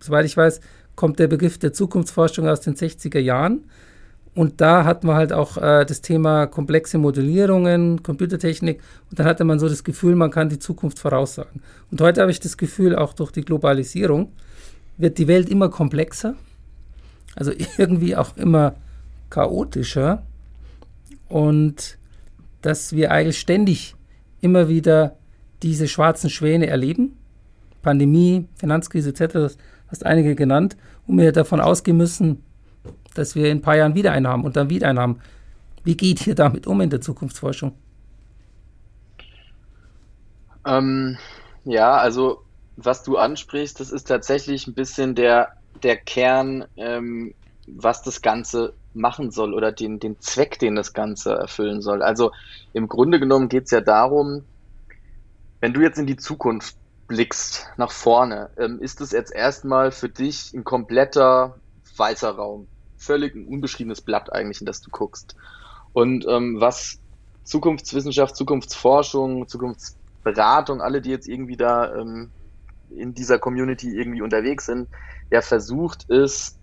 [0.00, 0.60] soweit ich weiß,
[0.94, 3.64] kommt der Begriff der Zukunftsforschung aus den 60er Jahren.
[4.34, 8.80] Und da hatten wir halt auch äh, das Thema komplexe Modellierungen, Computertechnik.
[9.10, 11.60] Und dann hatte man so das Gefühl, man kann die Zukunft voraussagen.
[11.90, 14.32] Und heute habe ich das Gefühl, auch durch die Globalisierung,
[14.96, 16.34] wird die Welt immer komplexer,
[17.36, 18.74] also irgendwie auch immer
[19.28, 20.22] chaotischer
[21.28, 21.98] und
[22.60, 23.96] dass wir eigentlich ständig
[24.40, 25.16] immer wieder
[25.62, 27.16] diese schwarzen Schwäne erleben.
[27.82, 29.56] Pandemie, Finanzkrise etc., das
[29.88, 32.42] hast einige genannt, und wir davon ausgehen müssen,
[33.14, 35.20] dass wir in ein paar Jahren wieder einen haben und dann wieder einen haben.
[35.84, 37.74] Wie geht ihr damit um in der Zukunftsforschung?
[40.66, 41.18] Ähm,
[41.64, 42.42] ja, also
[42.76, 45.52] was du ansprichst, das ist tatsächlich ein bisschen der,
[45.82, 47.34] der Kern, ähm,
[47.66, 52.02] was das Ganze machen soll oder den, den Zweck, den das Ganze erfüllen soll.
[52.02, 52.32] Also
[52.72, 54.44] im Grunde genommen geht es ja darum,
[55.60, 60.08] wenn du jetzt in die Zukunft blickst, nach vorne, ähm, ist es jetzt erstmal für
[60.08, 61.56] dich ein kompletter
[61.96, 62.66] weißer Raum.
[63.02, 65.34] Völlig ein unbeschriebenes Blatt eigentlich, in das du guckst.
[65.92, 67.00] Und ähm, was
[67.44, 72.30] Zukunftswissenschaft, Zukunftsforschung, Zukunftsberatung, alle, die jetzt irgendwie da ähm,
[72.90, 74.88] in dieser Community irgendwie unterwegs sind,
[75.30, 76.58] der versucht ist,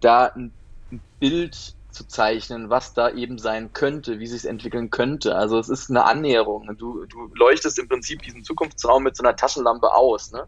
[0.00, 0.52] da ein,
[0.92, 5.34] ein Bild zu zeichnen, was da eben sein könnte, wie sich es entwickeln könnte.
[5.34, 6.76] Also es ist eine Annäherung.
[6.76, 10.30] Du, du leuchtest im Prinzip diesen Zukunftsraum mit so einer Taschenlampe aus.
[10.32, 10.46] Ne?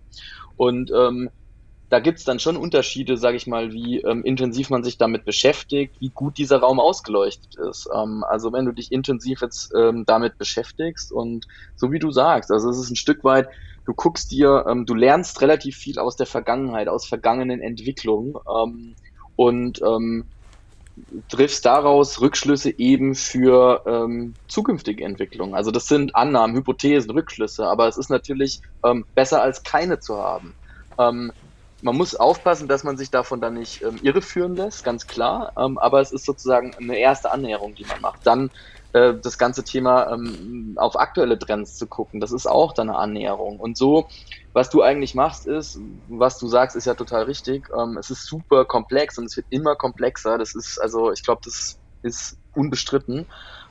[0.56, 1.30] Und ähm,
[1.90, 5.94] da gibt's dann schon Unterschiede, sage ich mal, wie ähm, intensiv man sich damit beschäftigt,
[6.00, 7.88] wie gut dieser Raum ausgeleuchtet ist.
[7.94, 12.50] Ähm, also wenn du dich intensiv jetzt ähm, damit beschäftigst und so wie du sagst,
[12.50, 13.48] also es ist ein Stück weit,
[13.86, 18.94] du guckst dir, ähm, du lernst relativ viel aus der Vergangenheit, aus vergangenen Entwicklungen ähm,
[19.36, 20.26] und ähm,
[21.30, 25.54] triffst daraus Rückschlüsse eben für ähm, zukünftige Entwicklungen.
[25.54, 30.18] Also das sind Annahmen, Hypothesen, Rückschlüsse, aber es ist natürlich ähm, besser als keine zu
[30.18, 30.54] haben.
[30.98, 31.32] Ähm,
[31.82, 35.78] man muss aufpassen, dass man sich davon dann nicht ähm, irreführen lässt, ganz klar, ähm,
[35.78, 38.26] aber es ist sozusagen eine erste Annäherung, die man macht.
[38.26, 38.50] Dann
[38.92, 42.98] äh, das ganze Thema ähm, auf aktuelle Trends zu gucken, das ist auch dann eine
[42.98, 43.60] Annäherung.
[43.60, 44.08] Und so,
[44.52, 47.68] was du eigentlich machst, ist, was du sagst, ist ja total richtig.
[47.78, 50.38] Ähm, es ist super komplex und es wird immer komplexer.
[50.38, 53.26] Das ist, also ich glaube, das ist unbestritten.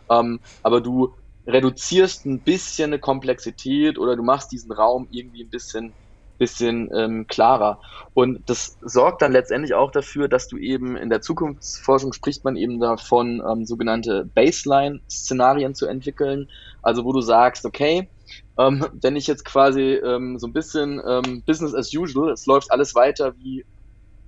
[0.09, 1.13] Ähm, aber du
[1.47, 5.93] reduzierst ein bisschen eine Komplexität oder du machst diesen Raum irgendwie ein bisschen
[6.37, 7.81] bisschen ähm, klarer.
[8.13, 12.55] Und das sorgt dann letztendlich auch dafür, dass du eben in der Zukunftsforschung spricht man
[12.55, 16.49] eben davon, ähm, sogenannte Baseline-Szenarien zu entwickeln.
[16.81, 18.09] Also wo du sagst, okay,
[18.57, 22.71] ähm, wenn ich jetzt quasi ähm, so ein bisschen ähm, Business as usual, es läuft
[22.71, 23.65] alles weiter wie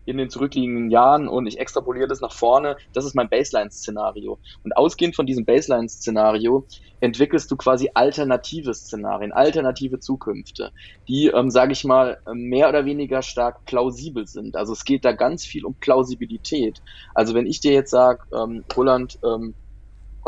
[0.09, 2.77] in den zurückliegenden Jahren und ich extrapoliere das nach vorne.
[2.93, 4.39] Das ist mein Baseline-Szenario.
[4.63, 6.65] Und ausgehend von diesem Baseline-Szenario
[6.99, 10.71] entwickelst du quasi alternative Szenarien, alternative Zukünfte,
[11.07, 14.55] die, ähm, sage ich mal, mehr oder weniger stark plausibel sind.
[14.55, 16.81] Also es geht da ganz viel um Plausibilität.
[17.13, 19.55] Also wenn ich dir jetzt sage, ähm, Roland, ähm,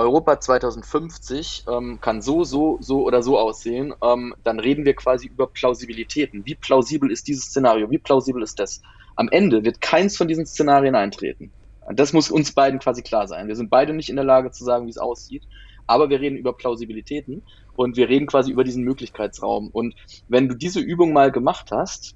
[0.01, 5.27] Europa 2050 ähm, kann so, so, so oder so aussehen, ähm, dann reden wir quasi
[5.27, 6.45] über Plausibilitäten.
[6.45, 7.89] Wie plausibel ist dieses Szenario?
[7.89, 8.81] Wie plausibel ist das?
[9.15, 11.51] Am Ende wird keins von diesen Szenarien eintreten.
[11.93, 13.47] Das muss uns beiden quasi klar sein.
[13.47, 15.43] Wir sind beide nicht in der Lage zu sagen, wie es aussieht,
[15.87, 17.43] aber wir reden über Plausibilitäten
[17.75, 19.69] und wir reden quasi über diesen Möglichkeitsraum.
[19.71, 19.95] Und
[20.27, 22.15] wenn du diese Übung mal gemacht hast,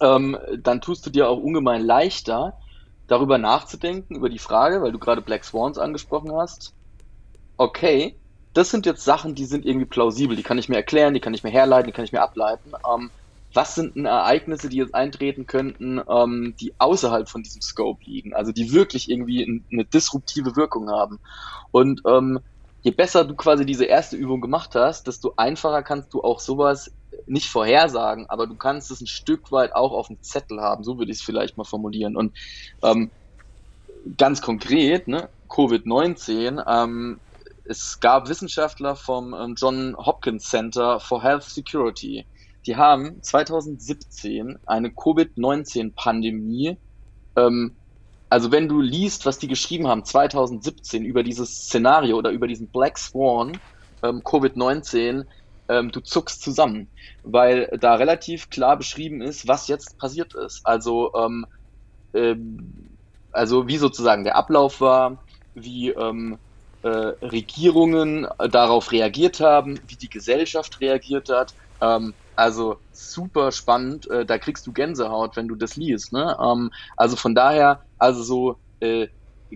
[0.00, 2.58] ähm, dann tust du dir auch ungemein leichter,
[3.06, 6.74] darüber nachzudenken, über die Frage, weil du gerade Black Swans angesprochen hast.
[7.62, 8.18] Okay,
[8.54, 11.32] das sind jetzt Sachen, die sind irgendwie plausibel, die kann ich mir erklären, die kann
[11.32, 12.72] ich mir herleiten, die kann ich mir ableiten.
[12.92, 13.12] Ähm,
[13.54, 18.34] was sind denn Ereignisse, die jetzt eintreten könnten, ähm, die außerhalb von diesem Scope liegen,
[18.34, 21.20] also die wirklich irgendwie eine disruptive Wirkung haben.
[21.70, 22.40] Und ähm,
[22.80, 26.92] je besser du quasi diese erste Übung gemacht hast, desto einfacher kannst du auch sowas
[27.26, 30.98] nicht vorhersagen, aber du kannst es ein Stück weit auch auf dem Zettel haben, so
[30.98, 32.16] würde ich es vielleicht mal formulieren.
[32.16, 32.36] Und
[32.82, 33.12] ähm,
[34.16, 37.20] ganz konkret, ne, Covid-19, ähm,
[37.64, 42.26] es gab Wissenschaftler vom ähm, John Hopkins Center for Health Security,
[42.66, 46.78] die haben 2017 eine Covid-19-Pandemie,
[47.36, 47.76] ähm,
[48.28, 52.70] also wenn du liest, was die geschrieben haben 2017 über dieses Szenario oder über diesen
[52.70, 53.52] Black Swan,
[54.02, 55.26] ähm, Covid-19,
[55.68, 56.90] ähm, du zuckst zusammen,
[57.22, 60.60] weil da relativ klar beschrieben ist, was jetzt passiert ist.
[60.64, 61.46] Also, ähm,
[63.32, 65.90] also wie sozusagen der Ablauf war, wie
[66.82, 74.24] äh, Regierungen darauf reagiert haben, wie die Gesellschaft reagiert hat, ähm, also super spannend, äh,
[74.24, 76.12] da kriegst du Gänsehaut, wenn du das liest.
[76.12, 76.36] Ne?
[76.42, 79.08] Ähm, also von daher, also so äh,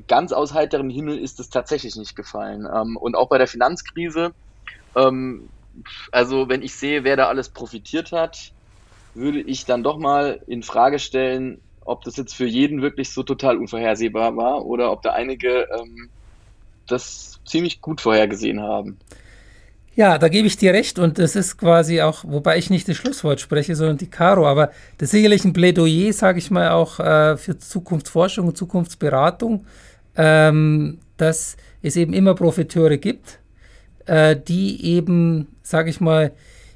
[0.08, 2.66] ganz aus heiterem Himmel ist es tatsächlich nicht gefallen.
[2.72, 4.32] Ähm, und auch bei der Finanzkrise,
[4.96, 5.48] ähm,
[6.12, 8.52] also wenn ich sehe, wer da alles profitiert hat,
[9.14, 13.22] würde ich dann doch mal in Frage stellen, ob das jetzt für jeden wirklich so
[13.22, 16.10] total unvorhersehbar war oder ob da einige ähm,
[16.86, 18.98] das ziemlich gut vorhergesehen haben.
[19.96, 22.96] Ja, da gebe ich dir recht und das ist quasi auch, wobei ich nicht das
[22.96, 27.00] Schlusswort spreche, sondern die Caro, aber das ist sicherlich ein Plädoyer, sage ich mal, auch
[27.00, 29.64] äh, für Zukunftsforschung und Zukunftsberatung,
[30.16, 33.38] ähm, dass es eben immer Profiteure gibt,
[34.04, 36.32] äh, die eben, sage ich mal,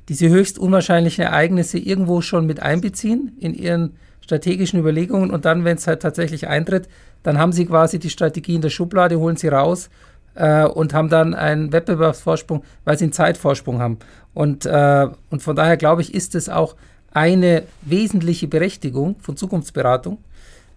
[0.08, 5.76] diese höchst unwahrscheinlichen Ereignisse irgendwo schon mit einbeziehen in ihren strategischen Überlegungen und dann, wenn
[5.76, 6.88] es halt tatsächlich eintritt,
[7.22, 9.90] dann haben sie quasi die Strategie in der Schublade, holen sie raus
[10.34, 13.98] äh, und haben dann einen Wettbewerbsvorsprung, weil sie einen Zeitvorsprung haben.
[14.34, 16.76] Und, äh, und von daher glaube ich, ist es auch
[17.12, 20.18] eine wesentliche Berechtigung von Zukunftsberatung,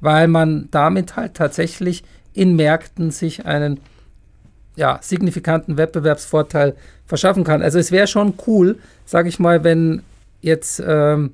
[0.02, 3.80] weil man damit halt tatsächlich in Märkten sich einen
[4.76, 6.76] ja, signifikanten Wettbewerbsvorteil
[7.06, 7.62] verschaffen kann.
[7.62, 10.02] Also es wäre schon cool, sage ich mal, wenn
[10.42, 11.34] jetzt ähm,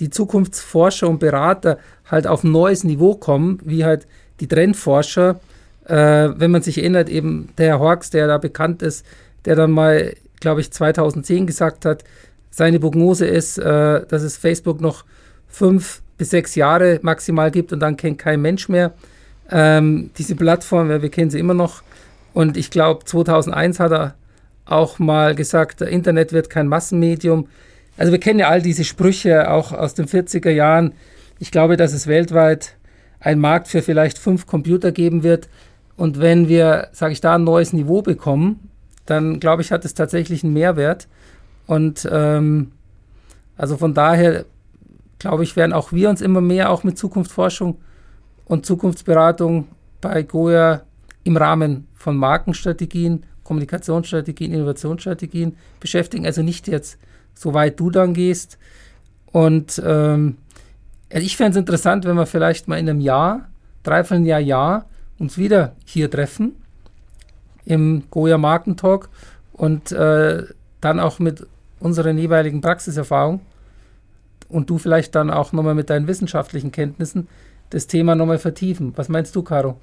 [0.00, 1.78] die Zukunftsforscher und Berater
[2.10, 4.06] halt auf ein neues Niveau kommen, wie halt
[4.40, 5.40] die Trendforscher,
[5.86, 9.06] äh, wenn man sich erinnert, eben der Herr Horks, der da bekannt ist,
[9.44, 12.04] der dann mal, glaube ich, 2010 gesagt hat,
[12.50, 15.04] seine Prognose ist, äh, dass es Facebook noch
[15.48, 18.94] fünf bis sechs Jahre maximal gibt und dann kennt kein Mensch mehr
[19.50, 21.82] ähm, diese Plattform, wir kennen sie immer noch.
[22.32, 24.14] Und ich glaube, 2001 hat er
[24.66, 27.48] auch mal gesagt, Internet wird kein Massenmedium.
[27.96, 30.94] Also wir kennen ja all diese Sprüche auch aus den 40er Jahren.
[31.38, 32.76] Ich glaube, dass es weltweit
[33.20, 35.48] einen Markt für vielleicht fünf Computer geben wird.
[35.96, 38.68] Und wenn wir, sage ich da, ein neues Niveau bekommen,
[39.06, 41.08] dann glaube ich, hat es tatsächlich einen Mehrwert.
[41.66, 42.72] Und ähm,
[43.56, 44.44] also von daher
[45.18, 47.78] glaube ich, werden auch wir uns immer mehr auch mit Zukunftsforschung
[48.44, 49.68] und Zukunftsberatung
[50.02, 50.82] bei Goya
[51.22, 56.26] im Rahmen von Markenstrategien, Kommunikationsstrategien, Innovationsstrategien beschäftigen.
[56.26, 56.98] Also nicht jetzt,
[57.34, 58.58] so weit du dann gehst.
[59.26, 60.36] Und ähm,
[61.12, 63.48] also ich fände es interessant, wenn wir vielleicht mal in einem Jahr,
[63.82, 64.86] dreiviertel Jahr, Jahr,
[65.18, 66.56] uns wieder hier treffen
[67.64, 69.08] im Goya Markentalk
[69.52, 70.44] und äh,
[70.80, 71.46] dann auch mit
[71.80, 73.40] unseren jeweiligen Praxiserfahrungen
[74.48, 77.28] und du vielleicht dann auch nochmal mit deinen wissenschaftlichen Kenntnissen
[77.70, 78.92] das Thema nochmal vertiefen.
[78.96, 79.76] Was meinst du, Caro?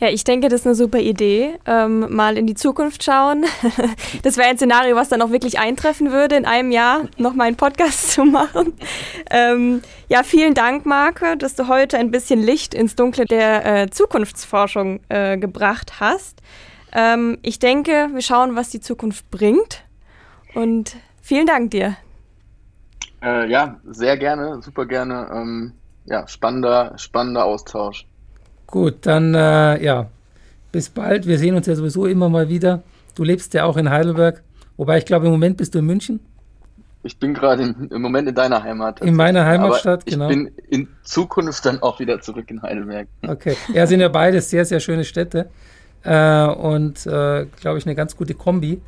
[0.00, 1.58] Ja, ich denke, das ist eine super Idee.
[1.66, 3.44] Ähm, mal in die Zukunft schauen.
[4.22, 7.56] das wäre ein Szenario, was dann auch wirklich eintreffen würde, in einem Jahr nochmal einen
[7.56, 8.72] Podcast zu machen.
[9.30, 13.90] Ähm, ja, vielen Dank, Marke, dass du heute ein bisschen Licht ins Dunkle der äh,
[13.90, 16.40] Zukunftsforschung äh, gebracht hast.
[16.92, 19.84] Ähm, ich denke, wir schauen, was die Zukunft bringt.
[20.54, 21.96] Und vielen Dank dir.
[23.22, 25.28] Äh, ja, sehr gerne, super gerne.
[26.06, 28.06] Ja, spannender, spannender Austausch.
[28.66, 30.08] Gut, dann äh, ja,
[30.72, 31.26] bis bald.
[31.26, 32.82] Wir sehen uns ja sowieso immer mal wieder.
[33.14, 34.42] Du lebst ja auch in Heidelberg,
[34.76, 36.20] wobei ich glaube, im Moment bist du in München.
[37.02, 39.00] Ich bin gerade im Moment in deiner Heimat.
[39.00, 40.28] In meiner Heimatstadt, genau.
[40.28, 43.08] Ich bin in Zukunft dann auch wieder zurück in Heidelberg.
[43.26, 45.48] Okay, ja, sind ja beide sehr, sehr schöne Städte
[46.02, 48.82] äh, und äh, glaube ich eine ganz gute Kombi.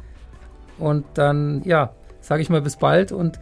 [0.79, 3.41] Und dann, ja, sage ich mal bis bald und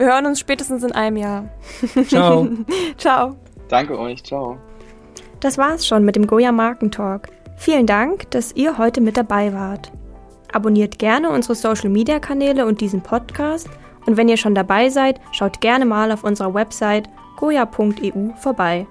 [0.00, 1.44] wir hören uns spätestens in einem Jahr.
[2.08, 2.48] Ciao.
[2.96, 3.36] ciao.
[3.68, 4.58] Danke euch, ciao.
[5.40, 7.28] Das war's schon mit dem Goya Markentalk.
[7.58, 9.92] Vielen Dank, dass ihr heute mit dabei wart.
[10.52, 13.68] Abonniert gerne unsere Social Media Kanäle und diesen Podcast.
[14.06, 18.86] Und wenn ihr schon dabei seid, schaut gerne mal auf unserer Website goya.eu vorbei.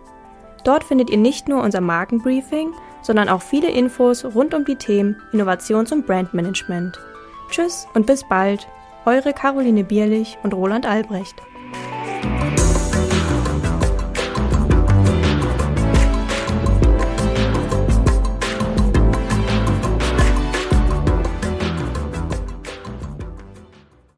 [0.63, 5.15] Dort findet ihr nicht nur unser Markenbriefing, sondern auch viele Infos rund um die Themen
[5.31, 6.99] Innovations- und Brandmanagement.
[7.49, 8.67] Tschüss und bis bald.
[9.05, 11.41] Eure Caroline Bierlich und Roland Albrecht.